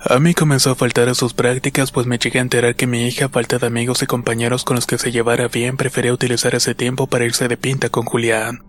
A 0.00 0.18
mí 0.18 0.34
comenzó 0.34 0.70
a 0.70 0.74
faltar 0.74 1.08
a 1.08 1.14
sus 1.14 1.34
prácticas 1.34 1.92
pues 1.92 2.06
me 2.06 2.18
llegué 2.18 2.38
a 2.38 2.42
enterar 2.42 2.76
que 2.76 2.86
mi 2.86 3.06
hija, 3.06 3.28
falta 3.28 3.58
de 3.58 3.66
amigos 3.66 4.02
y 4.02 4.06
compañeros 4.06 4.64
con 4.64 4.76
los 4.76 4.86
que 4.86 4.98
se 4.98 5.12
llevara 5.12 5.48
bien, 5.48 5.76
prefería 5.76 6.12
utilizar 6.12 6.54
ese 6.54 6.74
tiempo 6.74 7.06
para 7.06 7.26
irse 7.26 7.48
de 7.48 7.56
pinta 7.56 7.90
con 7.90 8.04
Julián. 8.04 8.64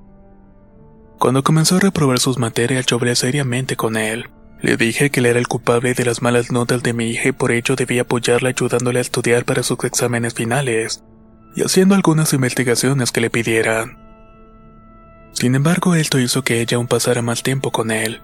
Cuando 1.20 1.44
comenzó 1.44 1.78
a 1.78 1.80
reprobar 1.80 2.20
sus 2.20 2.38
materias, 2.38 2.86
yo 2.86 2.98
hablé 2.98 3.16
seriamente 3.16 3.76
con 3.76 3.98
él. 3.98 4.30
Le 4.62 4.78
dije 4.78 5.10
que 5.10 5.20
él 5.20 5.28
era 5.28 5.40
el 5.40 5.48
culpable 5.48 5.94
de 5.94 6.06
las 6.06 6.22
malas 6.22 6.52
notas 6.52 6.82
de 6.84 6.94
mi 6.94 7.10
hija 7.10 7.30
y 7.30 7.32
por 7.32 7.52
ello 7.52 7.76
debía 7.76 8.02
apoyarla 8.02 8.50
ayudándole 8.50 9.00
a 9.00 9.02
estudiar 9.02 9.46
para 9.46 9.64
sus 9.64 9.84
exámenes 9.84 10.34
finales 10.34 11.04
y 11.56 11.62
haciendo 11.62 11.96
algunas 11.96 12.34
investigaciones 12.34 13.12
que 13.12 13.22
le 13.22 13.30
pidieran. 13.30 13.98
Sin 15.34 15.56
embargo, 15.56 15.96
esto 15.96 16.20
hizo 16.20 16.44
que 16.44 16.62
ella 16.62 16.78
aún 16.78 16.88
pasara 16.88 17.22
más 17.22 17.44
tiempo 17.44 17.72
con 17.72 17.92
él. 17.92 18.22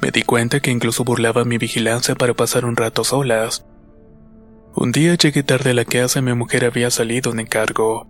Me 0.00 0.10
di 0.10 0.22
cuenta 0.22 0.60
que 0.60 0.70
incluso 0.70 1.04
burlaba 1.04 1.44
mi 1.44 1.58
vigilancia 1.58 2.14
para 2.14 2.34
pasar 2.34 2.64
un 2.64 2.76
rato 2.76 3.04
solas. 3.04 3.64
Un 4.74 4.90
día 4.90 5.14
llegué 5.14 5.42
tarde 5.42 5.70
a 5.70 5.74
la 5.74 5.84
casa 5.84 6.18
y 6.18 6.22
mi 6.22 6.34
mujer 6.34 6.64
había 6.64 6.90
salido 6.90 7.32
en 7.32 7.40
encargo. 7.40 8.06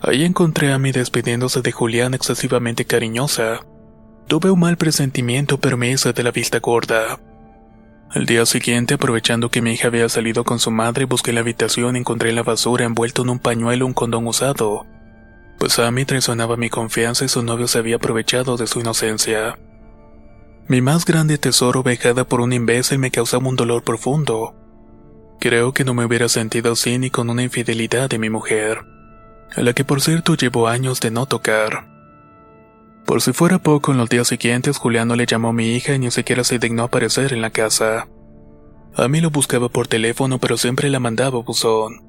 Ahí 0.00 0.24
encontré 0.24 0.72
a 0.72 0.78
mí 0.78 0.92
despidiéndose 0.92 1.62
de 1.62 1.72
Julián 1.72 2.12
excesivamente 2.12 2.84
cariñosa. 2.84 3.60
Tuve 4.26 4.50
un 4.50 4.60
mal 4.60 4.76
presentimiento, 4.76 5.58
pero 5.58 5.76
me 5.76 5.94
de 5.94 6.22
la 6.22 6.30
vista 6.30 6.58
gorda. 6.60 7.18
Al 8.10 8.26
día 8.26 8.44
siguiente, 8.44 8.94
aprovechando 8.94 9.50
que 9.50 9.62
mi 9.62 9.72
hija 9.72 9.88
había 9.88 10.08
salido 10.08 10.44
con 10.44 10.58
su 10.58 10.70
madre, 10.70 11.06
busqué 11.06 11.32
la 11.32 11.40
habitación 11.40 11.96
y 11.96 12.00
encontré 12.00 12.28
en 12.30 12.36
la 12.36 12.42
basura 12.42 12.84
envuelto 12.84 13.22
en 13.22 13.30
un 13.30 13.38
pañuelo 13.38 13.86
un 13.86 13.94
condón 13.94 14.26
usado. 14.26 14.86
Pues 15.58 15.78
a 15.78 15.90
mí 15.90 16.04
traicionaba 16.04 16.56
mi 16.56 16.68
confianza 16.68 17.24
y 17.24 17.28
su 17.28 17.42
novio 17.42 17.68
se 17.68 17.78
había 17.78 17.96
aprovechado 17.96 18.56
de 18.56 18.66
su 18.66 18.80
inocencia. 18.80 19.58
Mi 20.68 20.80
más 20.80 21.04
grande 21.04 21.38
tesoro 21.38 21.82
vejada 21.82 22.24
por 22.24 22.40
un 22.40 22.52
imbécil 22.52 22.98
me 22.98 23.10
causaba 23.10 23.48
un 23.48 23.56
dolor 23.56 23.82
profundo. 23.82 24.54
Creo 25.40 25.72
que 25.72 25.84
no 25.84 25.94
me 25.94 26.04
hubiera 26.04 26.28
sentido 26.28 26.72
así 26.72 26.98
ni 26.98 27.10
con 27.10 27.30
una 27.30 27.42
infidelidad 27.42 28.10
de 28.10 28.18
mi 28.18 28.30
mujer, 28.30 28.84
a 29.56 29.60
la 29.62 29.72
que 29.72 29.84
por 29.84 30.00
cierto 30.00 30.34
llevo 30.34 30.68
años 30.68 31.00
de 31.00 31.10
no 31.10 31.26
tocar. 31.26 31.91
Por 33.06 33.20
si 33.20 33.32
fuera 33.32 33.58
poco, 33.58 33.92
en 33.92 33.98
los 33.98 34.08
días 34.08 34.28
siguientes 34.28 34.78
Juliano 34.78 35.16
le 35.16 35.26
llamó 35.26 35.48
a 35.48 35.52
mi 35.52 35.74
hija 35.74 35.94
y 35.94 35.98
ni 35.98 36.10
siquiera 36.10 36.44
se 36.44 36.58
dignó 36.58 36.84
aparecer 36.84 37.32
en 37.32 37.42
la 37.42 37.50
casa. 37.50 38.08
A 38.94 39.08
mí 39.08 39.20
lo 39.20 39.30
buscaba 39.30 39.68
por 39.68 39.88
teléfono, 39.88 40.38
pero 40.38 40.56
siempre 40.56 40.90
la 40.90 41.00
mandaba 41.00 41.40
buzón. 41.40 42.02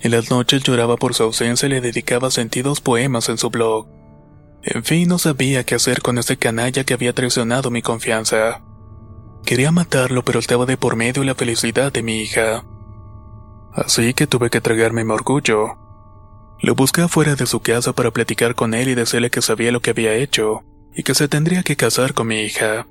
En 0.00 0.12
las 0.12 0.30
noches 0.30 0.62
lloraba 0.62 0.96
por 0.96 1.14
su 1.14 1.24
ausencia 1.24 1.66
y 1.66 1.70
le 1.70 1.80
dedicaba 1.80 2.30
sentidos 2.30 2.80
poemas 2.80 3.28
en 3.28 3.38
su 3.38 3.50
blog. 3.50 3.88
En 4.62 4.84
fin, 4.84 5.08
no 5.08 5.18
sabía 5.18 5.64
qué 5.64 5.74
hacer 5.74 6.02
con 6.02 6.18
ese 6.18 6.36
canalla 6.36 6.84
que 6.84 6.94
había 6.94 7.12
traicionado 7.12 7.70
mi 7.70 7.82
confianza. 7.82 8.62
Quería 9.44 9.72
matarlo, 9.72 10.24
pero 10.24 10.38
estaba 10.38 10.66
de 10.66 10.76
por 10.76 10.96
medio 10.96 11.24
la 11.24 11.34
felicidad 11.34 11.92
de 11.92 12.02
mi 12.02 12.20
hija. 12.20 12.64
Así 13.72 14.14
que 14.14 14.26
tuve 14.26 14.50
que 14.50 14.60
tragarme 14.60 15.04
mi 15.04 15.12
orgullo. 15.12 15.87
Lo 16.60 16.74
busqué 16.74 17.02
afuera 17.02 17.36
de 17.36 17.46
su 17.46 17.60
casa 17.60 17.92
para 17.92 18.10
platicar 18.10 18.54
con 18.54 18.74
él 18.74 18.88
y 18.88 18.94
decirle 18.94 19.30
que 19.30 19.42
sabía 19.42 19.72
lo 19.72 19.80
que 19.80 19.90
había 19.90 20.14
hecho, 20.14 20.64
y 20.94 21.04
que 21.04 21.14
se 21.14 21.28
tendría 21.28 21.62
que 21.62 21.76
casar 21.76 22.14
con 22.14 22.26
mi 22.26 22.40
hija, 22.40 22.86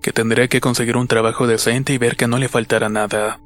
que 0.00 0.12
tendría 0.12 0.48
que 0.48 0.60
conseguir 0.60 0.96
un 0.96 1.06
trabajo 1.06 1.46
decente 1.46 1.92
y 1.92 1.98
ver 1.98 2.16
que 2.16 2.26
no 2.26 2.38
le 2.38 2.48
faltara 2.48 2.88
nada. 2.88 3.40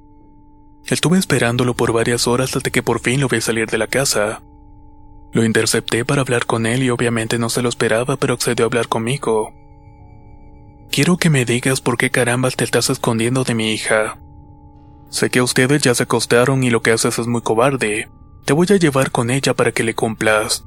Estuve 0.86 1.18
esperándolo 1.18 1.74
por 1.74 1.92
varias 1.92 2.26
horas 2.26 2.56
hasta 2.56 2.70
que 2.70 2.82
por 2.82 3.00
fin 3.00 3.20
lo 3.20 3.28
vi 3.28 3.40
salir 3.40 3.68
de 3.68 3.78
la 3.78 3.88
casa. 3.88 4.42
Lo 5.32 5.44
intercepté 5.44 6.04
para 6.04 6.22
hablar 6.22 6.46
con 6.46 6.64
él 6.64 6.82
y 6.82 6.90
obviamente 6.90 7.38
no 7.38 7.50
se 7.50 7.60
lo 7.60 7.68
esperaba, 7.68 8.16
pero 8.16 8.34
accedió 8.34 8.64
a 8.64 8.68
hablar 8.68 8.88
conmigo. 8.88 9.52
Quiero 10.90 11.18
que 11.18 11.30
me 11.30 11.44
digas 11.44 11.80
por 11.80 11.98
qué 11.98 12.10
carambas 12.10 12.56
te 12.56 12.64
estás 12.64 12.88
escondiendo 12.90 13.44
de 13.44 13.54
mi 13.54 13.72
hija. 13.72 14.18
Sé 15.10 15.30
que 15.30 15.42
ustedes 15.42 15.82
ya 15.82 15.94
se 15.94 16.04
acostaron 16.04 16.64
y 16.64 16.70
lo 16.70 16.80
que 16.80 16.92
haces 16.92 17.18
es 17.18 17.26
muy 17.26 17.42
cobarde. 17.42 18.08
Te 18.48 18.54
voy 18.54 18.66
a 18.70 18.76
llevar 18.76 19.10
con 19.10 19.28
ella 19.28 19.52
para 19.52 19.72
que 19.72 19.82
le 19.82 19.94
cumplas. 19.94 20.64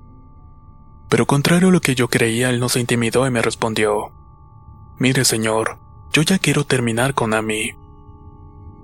Pero 1.10 1.26
contrario 1.26 1.70
a 1.70 1.72
lo 1.72 1.82
que 1.82 1.96
yo 1.96 2.10
creía, 2.10 2.52
él 2.52 2.60
no 2.60 2.70
se 2.70 2.80
intimidó 2.80 3.26
y 3.26 3.32
me 3.32 3.42
respondió. 3.42 4.12
Mire 5.00 5.26
señor, 5.26 5.80
yo 6.14 6.22
ya 6.22 6.38
quiero 6.38 6.64
terminar 6.64 7.16
con 7.16 7.34
Ami. 7.34 7.72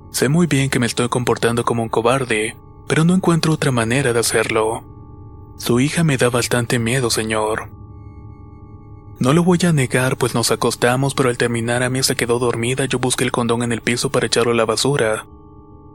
Sé 0.10 0.30
muy 0.30 0.48
bien 0.48 0.72
que 0.72 0.80
me 0.80 0.88
estoy 0.88 1.10
comportando 1.10 1.63
como 1.63 1.84
un 1.84 1.89
cobarde, 1.89 2.58
pero 2.88 3.06
no 3.06 3.13
encuentro 3.13 3.54
otra 3.54 3.72
manera 3.72 4.13
de 4.13 4.20
hacerlo. 4.20 4.84
Su 5.58 5.80
hija 5.80 6.04
me 6.04 6.18
da 6.18 6.32
bastante 6.32 6.80
miedo, 6.80 7.12
señor. 7.12 7.70
No 9.20 9.32
lo 9.32 9.44
voy 9.44 9.60
a 9.62 9.74
negar, 9.74 10.18
pues 10.18 10.34
nos 10.34 10.50
acostamos, 10.50 11.13
pero 11.13 11.30
al 11.30 11.38
terminar 11.38 11.84
a 11.84 11.92
mí 11.92 12.01
se 12.01 12.16
quedó 12.16 12.39
dormida, 12.39 12.86
yo 12.86 12.98
busqué 12.98 13.25
el 13.25 13.32
condón 13.32 13.62
en 13.62 13.74
el 13.74 13.82
piso 13.82 14.10
para 14.10 14.25
echarlo 14.25 14.54
a 14.54 14.56
la 14.56 14.66
basura. 14.66 15.27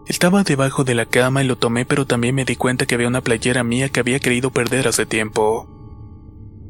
Estaba 0.06 0.42
debajo 0.42 0.84
de 0.84 0.94
la 0.94 1.06
cama 1.06 1.42
y 1.42 1.46
lo 1.46 1.56
tomé, 1.56 1.84
pero 1.84 2.06
también 2.06 2.34
me 2.34 2.44
di 2.44 2.56
cuenta 2.56 2.86
que 2.86 2.96
había 2.96 3.08
una 3.08 3.20
playera 3.20 3.62
mía 3.62 3.88
que 3.88 4.00
había 4.00 4.18
querido 4.18 4.50
perder 4.50 4.88
hace 4.88 5.06
tiempo. 5.06 5.68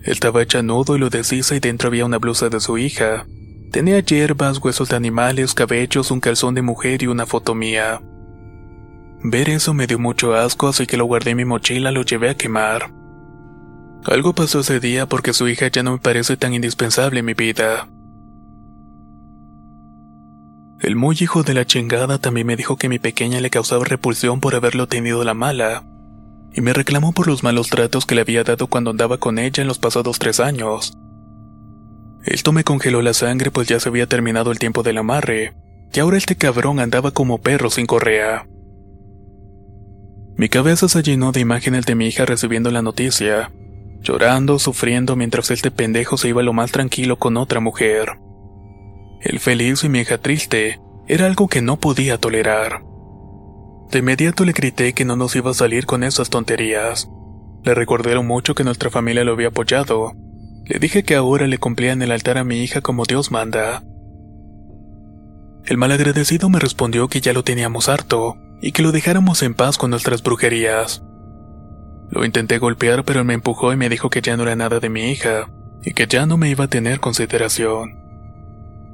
Estaba 0.04 0.42
hecha 0.42 0.62
nudo 0.62 0.96
y 0.96 0.98
lo 0.98 1.10
deshice 1.10 1.56
y 1.56 1.60
dentro 1.60 1.88
había 1.88 2.04
una 2.04 2.18
blusa 2.18 2.48
de 2.48 2.60
su 2.60 2.76
hija. 2.76 3.26
Tenía 3.70 4.00
hierbas, 4.00 4.58
huesos 4.58 4.90
de 4.90 4.96
animales, 4.96 5.54
cabellos, 5.54 6.10
un 6.10 6.20
calzón 6.20 6.54
de 6.54 6.62
mujer 6.62 7.02
y 7.02 7.06
una 7.06 7.24
foto 7.24 7.54
mía. 7.54 8.02
Ver 9.24 9.48
eso 9.48 9.72
me 9.72 9.86
dio 9.86 9.98
mucho 9.98 10.34
asco, 10.34 10.68
así 10.68 10.86
que 10.86 10.96
lo 10.96 11.04
guardé 11.04 11.30
en 11.30 11.36
mi 11.38 11.44
mochila 11.44 11.90
y 11.90 11.94
lo 11.94 12.02
llevé 12.02 12.30
a 12.30 12.36
quemar. 12.36 12.92
Algo 14.04 14.34
pasó 14.34 14.60
ese 14.60 14.80
día 14.80 15.06
porque 15.06 15.32
su 15.32 15.48
hija 15.48 15.68
ya 15.68 15.84
no 15.84 15.92
me 15.92 15.98
parece 15.98 16.36
tan 16.36 16.52
indispensable 16.52 17.20
en 17.20 17.26
mi 17.26 17.34
vida. 17.34 17.88
El 20.82 20.96
muy 20.96 21.16
hijo 21.20 21.44
de 21.44 21.54
la 21.54 21.64
chingada 21.64 22.18
también 22.18 22.48
me 22.48 22.56
dijo 22.56 22.76
que 22.76 22.88
mi 22.88 22.98
pequeña 22.98 23.40
le 23.40 23.50
causaba 23.50 23.84
repulsión 23.84 24.40
por 24.40 24.56
haberlo 24.56 24.88
tenido 24.88 25.22
la 25.22 25.32
mala, 25.32 25.84
y 26.52 26.60
me 26.60 26.72
reclamó 26.72 27.12
por 27.12 27.28
los 27.28 27.44
malos 27.44 27.68
tratos 27.68 28.04
que 28.04 28.16
le 28.16 28.22
había 28.22 28.42
dado 28.42 28.66
cuando 28.66 28.90
andaba 28.90 29.18
con 29.18 29.38
ella 29.38 29.60
en 29.60 29.68
los 29.68 29.78
pasados 29.78 30.18
tres 30.18 30.40
años. 30.40 30.98
Esto 32.24 32.50
me 32.50 32.64
congeló 32.64 33.00
la 33.00 33.14
sangre 33.14 33.52
pues 33.52 33.68
ya 33.68 33.78
se 33.78 33.90
había 33.90 34.08
terminado 34.08 34.50
el 34.50 34.58
tiempo 34.58 34.82
del 34.82 34.98
amarre, 34.98 35.54
y 35.92 36.00
ahora 36.00 36.16
este 36.16 36.34
cabrón 36.34 36.80
andaba 36.80 37.12
como 37.12 37.38
perro 37.38 37.70
sin 37.70 37.86
correa. 37.86 38.48
Mi 40.34 40.48
cabeza 40.48 40.88
se 40.88 41.04
llenó 41.04 41.30
de 41.30 41.38
imágenes 41.38 41.86
de 41.86 41.94
mi 41.94 42.08
hija 42.08 42.26
recibiendo 42.26 42.72
la 42.72 42.82
noticia, 42.82 43.52
llorando, 44.00 44.58
sufriendo 44.58 45.14
mientras 45.14 45.52
este 45.52 45.70
pendejo 45.70 46.16
se 46.16 46.30
iba 46.30 46.42
lo 46.42 46.52
más 46.52 46.72
tranquilo 46.72 47.20
con 47.20 47.36
otra 47.36 47.60
mujer. 47.60 48.18
El 49.22 49.38
feliz 49.38 49.84
y 49.84 49.88
mi 49.88 50.00
hija 50.00 50.18
triste 50.18 50.80
era 51.06 51.26
algo 51.26 51.46
que 51.46 51.62
no 51.62 51.78
podía 51.78 52.18
tolerar. 52.18 52.82
De 53.92 54.00
inmediato 54.00 54.44
le 54.44 54.52
grité 54.52 54.94
que 54.94 55.04
no 55.04 55.14
nos 55.14 55.36
iba 55.36 55.52
a 55.52 55.54
salir 55.54 55.86
con 55.86 56.02
esas 56.02 56.28
tonterías. 56.28 57.08
Le 57.62 57.74
recordé 57.74 58.14
lo 58.14 58.24
mucho 58.24 58.56
que 58.56 58.64
nuestra 58.64 58.90
familia 58.90 59.22
lo 59.22 59.32
había 59.32 59.48
apoyado. 59.48 60.12
Le 60.64 60.80
dije 60.80 61.04
que 61.04 61.14
ahora 61.14 61.46
le 61.46 61.58
cumplía 61.58 61.92
en 61.92 62.02
el 62.02 62.10
altar 62.10 62.36
a 62.36 62.42
mi 62.42 62.62
hija 62.62 62.80
como 62.80 63.04
Dios 63.04 63.30
manda. 63.30 63.84
El 65.66 65.76
malagradecido 65.76 66.48
me 66.48 66.58
respondió 66.58 67.06
que 67.06 67.20
ya 67.20 67.32
lo 67.32 67.44
teníamos 67.44 67.88
harto 67.88 68.36
y 68.60 68.72
que 68.72 68.82
lo 68.82 68.90
dejáramos 68.90 69.42
en 69.44 69.54
paz 69.54 69.78
con 69.78 69.90
nuestras 69.90 70.24
brujerías. 70.24 71.04
Lo 72.10 72.24
intenté 72.24 72.58
golpear, 72.58 73.04
pero 73.04 73.20
él 73.20 73.26
me 73.26 73.34
empujó 73.34 73.72
y 73.72 73.76
me 73.76 73.88
dijo 73.88 74.10
que 74.10 74.20
ya 74.20 74.36
no 74.36 74.42
era 74.42 74.56
nada 74.56 74.80
de 74.80 74.90
mi 74.90 75.10
hija, 75.10 75.48
y 75.82 75.92
que 75.94 76.06
ya 76.06 76.26
no 76.26 76.36
me 76.36 76.50
iba 76.50 76.64
a 76.64 76.68
tener 76.68 77.00
consideración. 77.00 78.01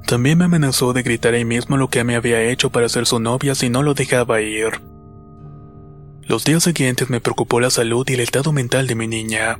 También 0.05 0.37
me 0.37 0.45
amenazó 0.45 0.93
de 0.93 1.03
gritar 1.03 1.33
ahí 1.33 1.45
mismo 1.45 1.77
lo 1.77 1.89
que 1.89 2.03
me 2.03 2.15
había 2.15 2.41
hecho 2.43 2.69
para 2.69 2.89
ser 2.89 3.05
su 3.05 3.19
novia 3.19 3.55
si 3.55 3.69
no 3.69 3.83
lo 3.83 3.93
dejaba 3.93 4.41
ir. 4.41 4.81
Los 6.23 6.43
días 6.43 6.63
siguientes 6.63 7.09
me 7.09 7.21
preocupó 7.21 7.59
la 7.59 7.69
salud 7.69 8.07
y 8.09 8.13
el 8.13 8.19
estado 8.19 8.51
mental 8.51 8.87
de 8.87 8.95
mi 8.95 9.07
niña. 9.07 9.59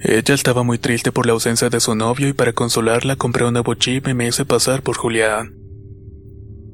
Ella 0.00 0.34
estaba 0.34 0.62
muy 0.62 0.78
triste 0.78 1.12
por 1.12 1.26
la 1.26 1.32
ausencia 1.32 1.70
de 1.70 1.80
su 1.80 1.94
novio 1.94 2.28
y 2.28 2.32
para 2.32 2.52
consolarla 2.52 3.16
compré 3.16 3.44
un 3.44 3.54
nuevo 3.54 3.74
chip 3.74 4.06
y 4.06 4.14
me 4.14 4.28
hice 4.28 4.44
pasar 4.44 4.82
por 4.82 4.96
Julián. 4.96 5.56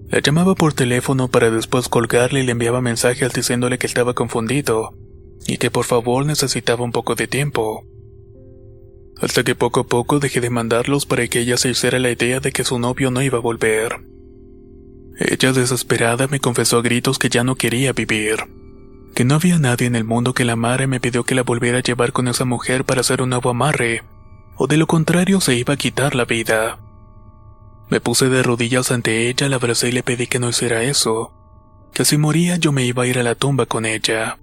La 0.08 0.20
llamaba 0.20 0.54
por 0.54 0.74
teléfono 0.74 1.28
para 1.28 1.50
después 1.50 1.88
colgarle 1.88 2.40
y 2.40 2.42
le 2.44 2.52
enviaba 2.52 2.80
mensajes 2.80 3.32
diciéndole 3.32 3.78
que 3.78 3.86
estaba 3.86 4.14
confundido 4.14 4.94
y 5.46 5.56
que 5.56 5.70
por 5.70 5.84
favor 5.84 6.26
necesitaba 6.26 6.84
un 6.84 6.92
poco 6.92 7.14
de 7.14 7.26
tiempo. 7.26 7.86
Hasta 9.20 9.44
que 9.44 9.54
poco 9.54 9.80
a 9.80 9.86
poco 9.86 10.18
dejé 10.18 10.40
de 10.40 10.50
mandarlos 10.50 11.06
para 11.06 11.26
que 11.28 11.40
ella 11.40 11.56
se 11.56 11.70
hiciera 11.70 11.98
la 11.98 12.10
idea 12.10 12.40
de 12.40 12.52
que 12.52 12.64
su 12.64 12.78
novio 12.78 13.10
no 13.10 13.22
iba 13.22 13.38
a 13.38 13.42
volver. 13.42 14.00
Ella 15.18 15.52
desesperada 15.52 16.26
me 16.26 16.40
confesó 16.40 16.78
a 16.78 16.82
gritos 16.82 17.18
que 17.18 17.28
ya 17.28 17.44
no 17.44 17.54
quería 17.54 17.92
vivir, 17.92 18.36
que 19.14 19.24
no 19.24 19.36
había 19.36 19.58
nadie 19.58 19.86
en 19.86 19.94
el 19.94 20.02
mundo 20.02 20.34
que 20.34 20.44
la 20.44 20.54
amara 20.54 20.84
y 20.84 20.86
me 20.88 20.98
pidió 20.98 21.22
que 21.22 21.36
la 21.36 21.42
volviera 21.42 21.78
a 21.78 21.82
llevar 21.82 22.12
con 22.12 22.26
esa 22.26 22.44
mujer 22.44 22.84
para 22.84 23.02
hacer 23.02 23.22
un 23.22 23.30
nuevo 23.30 23.50
amarre, 23.50 24.02
o 24.56 24.66
de 24.66 24.76
lo 24.76 24.88
contrario 24.88 25.40
se 25.40 25.54
iba 25.54 25.74
a 25.74 25.76
quitar 25.76 26.16
la 26.16 26.24
vida. 26.24 26.80
Me 27.90 28.00
puse 28.00 28.28
de 28.28 28.42
rodillas 28.42 28.90
ante 28.90 29.28
ella, 29.28 29.48
la 29.48 29.56
abracé 29.56 29.90
y 29.90 29.92
le 29.92 30.02
pedí 30.02 30.26
que 30.26 30.40
no 30.40 30.48
hiciera 30.48 30.82
eso, 30.82 31.32
que 31.92 32.04
si 32.04 32.18
moría 32.18 32.56
yo 32.56 32.72
me 32.72 32.84
iba 32.84 33.04
a 33.04 33.06
ir 33.06 33.20
a 33.20 33.22
la 33.22 33.36
tumba 33.36 33.66
con 33.66 33.86
ella. 33.86 34.38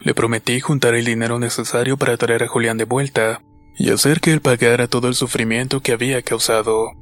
Le 0.00 0.14
prometí 0.14 0.58
juntar 0.58 0.94
el 0.94 1.04
dinero 1.04 1.38
necesario 1.38 1.96
para 1.96 2.16
traer 2.16 2.42
a 2.42 2.48
Julián 2.48 2.76
de 2.76 2.84
vuelta 2.84 3.40
y 3.76 3.90
hacer 3.90 4.20
que 4.20 4.32
él 4.32 4.40
pagara 4.40 4.88
todo 4.88 5.08
el 5.08 5.14
sufrimiento 5.14 5.80
que 5.80 5.92
había 5.92 6.22
causado. 6.22 6.92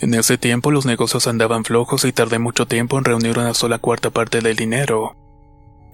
En 0.00 0.14
ese 0.14 0.38
tiempo 0.38 0.70
los 0.70 0.86
negocios 0.86 1.26
andaban 1.26 1.64
flojos 1.64 2.04
y 2.04 2.12
tardé 2.12 2.38
mucho 2.38 2.66
tiempo 2.66 2.98
en 2.98 3.04
reunir 3.04 3.38
una 3.38 3.52
sola 3.54 3.78
cuarta 3.78 4.10
parte 4.10 4.40
del 4.40 4.56
dinero. 4.56 5.16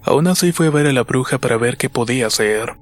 Aún 0.03 0.27
así 0.27 0.51
fui 0.51 0.67
a 0.67 0.71
ver 0.71 0.85
a 0.85 0.93
la 0.93 1.03
bruja 1.03 1.39
para 1.39 1.57
ver 1.57 1.77
qué 1.77 1.89
podía 1.89 2.27
hacer. 2.27 2.77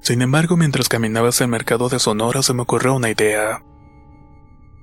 Sin 0.00 0.22
embargo, 0.22 0.56
mientras 0.56 0.88
caminaba 0.88 1.28
hacia 1.28 1.44
el 1.44 1.50
mercado 1.50 1.88
de 1.90 1.98
Sonora 1.98 2.42
se 2.42 2.54
me 2.54 2.62
ocurrió 2.62 2.94
una 2.94 3.10
idea. 3.10 3.62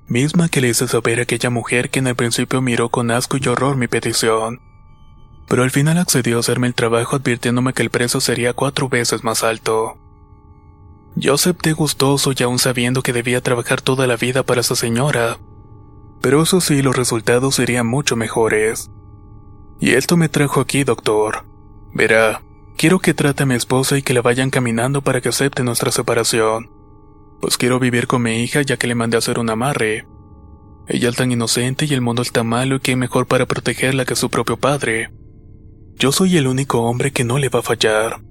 Misma 0.06 0.48
que 0.48 0.60
le 0.60 0.68
hice 0.68 0.86
saber 0.86 1.18
a 1.18 1.22
aquella 1.22 1.50
mujer 1.50 1.90
que 1.90 1.98
en 1.98 2.06
el 2.06 2.14
principio 2.14 2.60
miró 2.60 2.90
con 2.90 3.10
asco 3.10 3.38
y 3.38 3.48
horror 3.48 3.76
mi 3.76 3.88
petición 3.88 4.60
pero 5.48 5.62
al 5.62 5.70
final 5.70 5.98
accedió 5.98 6.36
a 6.36 6.40
hacerme 6.40 6.66
el 6.66 6.74
trabajo 6.74 7.16
advirtiéndome 7.16 7.72
que 7.72 7.82
el 7.82 7.90
precio 7.90 8.20
sería 8.20 8.52
cuatro 8.54 8.88
veces 8.88 9.24
más 9.24 9.44
alto. 9.44 9.98
Yo 11.16 11.34
acepté 11.34 11.72
gustoso 11.72 12.32
y 12.36 12.42
aún 12.42 12.58
sabiendo 12.58 13.02
que 13.02 13.12
debía 13.12 13.40
trabajar 13.40 13.80
toda 13.80 14.06
la 14.06 14.16
vida 14.16 14.42
para 14.42 14.62
esa 14.62 14.74
señora, 14.74 15.38
pero 16.24 16.42
eso 16.42 16.62
sí, 16.62 16.80
los 16.80 16.96
resultados 16.96 17.56
serían 17.56 17.86
mucho 17.86 18.16
mejores. 18.16 18.90
Y 19.78 19.90
esto 19.90 20.16
me 20.16 20.30
trajo 20.30 20.62
aquí, 20.62 20.82
doctor. 20.82 21.44
Verá, 21.92 22.40
quiero 22.78 22.98
que 22.98 23.12
trate 23.12 23.42
a 23.42 23.46
mi 23.46 23.54
esposa 23.54 23.98
y 23.98 24.02
que 24.02 24.14
la 24.14 24.22
vayan 24.22 24.48
caminando 24.48 25.02
para 25.02 25.20
que 25.20 25.28
acepte 25.28 25.62
nuestra 25.62 25.92
separación. 25.92 26.70
Pues 27.42 27.58
quiero 27.58 27.78
vivir 27.78 28.06
con 28.06 28.22
mi 28.22 28.42
hija 28.42 28.62
ya 28.62 28.78
que 28.78 28.86
le 28.86 28.94
mandé 28.94 29.16
a 29.16 29.18
hacer 29.18 29.38
un 29.38 29.50
amarre. 29.50 30.06
Ella 30.88 31.10
es 31.10 31.16
tan 31.16 31.30
inocente 31.30 31.84
y 31.84 31.92
el 31.92 32.00
mundo 32.00 32.22
está 32.22 32.42
malo 32.42 32.76
y 32.76 32.80
qué 32.80 32.96
mejor 32.96 33.26
para 33.26 33.44
protegerla 33.44 34.06
que 34.06 34.16
su 34.16 34.30
propio 34.30 34.56
padre. 34.56 35.10
Yo 35.96 36.10
soy 36.10 36.38
el 36.38 36.46
único 36.46 36.80
hombre 36.84 37.12
que 37.12 37.24
no 37.24 37.36
le 37.36 37.50
va 37.50 37.58
a 37.58 37.62
fallar. 37.62 38.22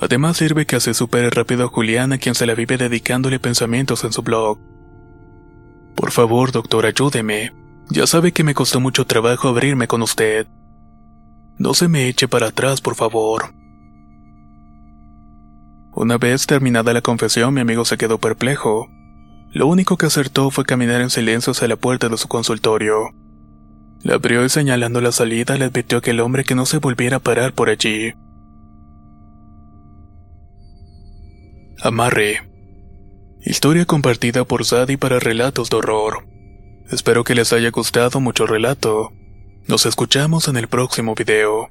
Además 0.00 0.36
sirve 0.36 0.66
que 0.66 0.76
hace 0.76 0.94
supere 0.94 1.30
rápido 1.30 1.64
a 1.64 1.68
Julián 1.68 2.12
a 2.12 2.18
quien 2.18 2.34
se 2.34 2.46
la 2.46 2.54
vive 2.54 2.76
dedicándole 2.76 3.40
pensamientos 3.40 4.04
en 4.04 4.12
su 4.12 4.22
blog. 4.22 4.58
Por 5.96 6.12
favor, 6.12 6.52
doctor, 6.52 6.86
ayúdeme. 6.86 7.52
Ya 7.90 8.06
sabe 8.06 8.32
que 8.32 8.44
me 8.44 8.54
costó 8.54 8.80
mucho 8.80 9.06
trabajo 9.06 9.48
abrirme 9.48 9.88
con 9.88 10.02
usted. 10.02 10.46
No 11.56 11.74
se 11.74 11.88
me 11.88 12.06
eche 12.06 12.28
para 12.28 12.48
atrás, 12.48 12.80
por 12.80 12.94
favor. 12.94 13.52
Una 15.92 16.16
vez 16.16 16.46
terminada 16.46 16.92
la 16.92 17.02
confesión, 17.02 17.52
mi 17.52 17.60
amigo 17.60 17.84
se 17.84 17.98
quedó 17.98 18.18
perplejo. 18.18 18.88
Lo 19.50 19.66
único 19.66 19.96
que 19.96 20.06
acertó 20.06 20.50
fue 20.50 20.64
caminar 20.64 21.00
en 21.00 21.10
silencio 21.10 21.50
hacia 21.50 21.66
la 21.66 21.74
puerta 21.74 22.08
de 22.08 22.16
su 22.16 22.28
consultorio. 22.28 23.10
La 24.02 24.14
abrió 24.14 24.44
y 24.44 24.48
señalando 24.48 25.00
la 25.00 25.10
salida 25.10 25.56
le 25.56 25.64
advirtió 25.64 25.98
a 25.98 26.00
aquel 26.00 26.20
hombre 26.20 26.44
que 26.44 26.54
no 26.54 26.66
se 26.66 26.78
volviera 26.78 27.16
a 27.16 27.20
parar 27.20 27.52
por 27.52 27.68
allí. 27.68 28.14
Amarre. 31.80 32.42
Historia 33.40 33.84
compartida 33.84 34.44
por 34.44 34.64
Sadie 34.64 34.98
para 34.98 35.20
relatos 35.20 35.70
de 35.70 35.76
horror. 35.76 36.26
Espero 36.90 37.22
que 37.22 37.36
les 37.36 37.52
haya 37.52 37.70
gustado 37.70 38.18
mucho 38.18 38.46
relato. 38.46 39.12
Nos 39.68 39.86
escuchamos 39.86 40.48
en 40.48 40.56
el 40.56 40.66
próximo 40.66 41.14
video. 41.14 41.70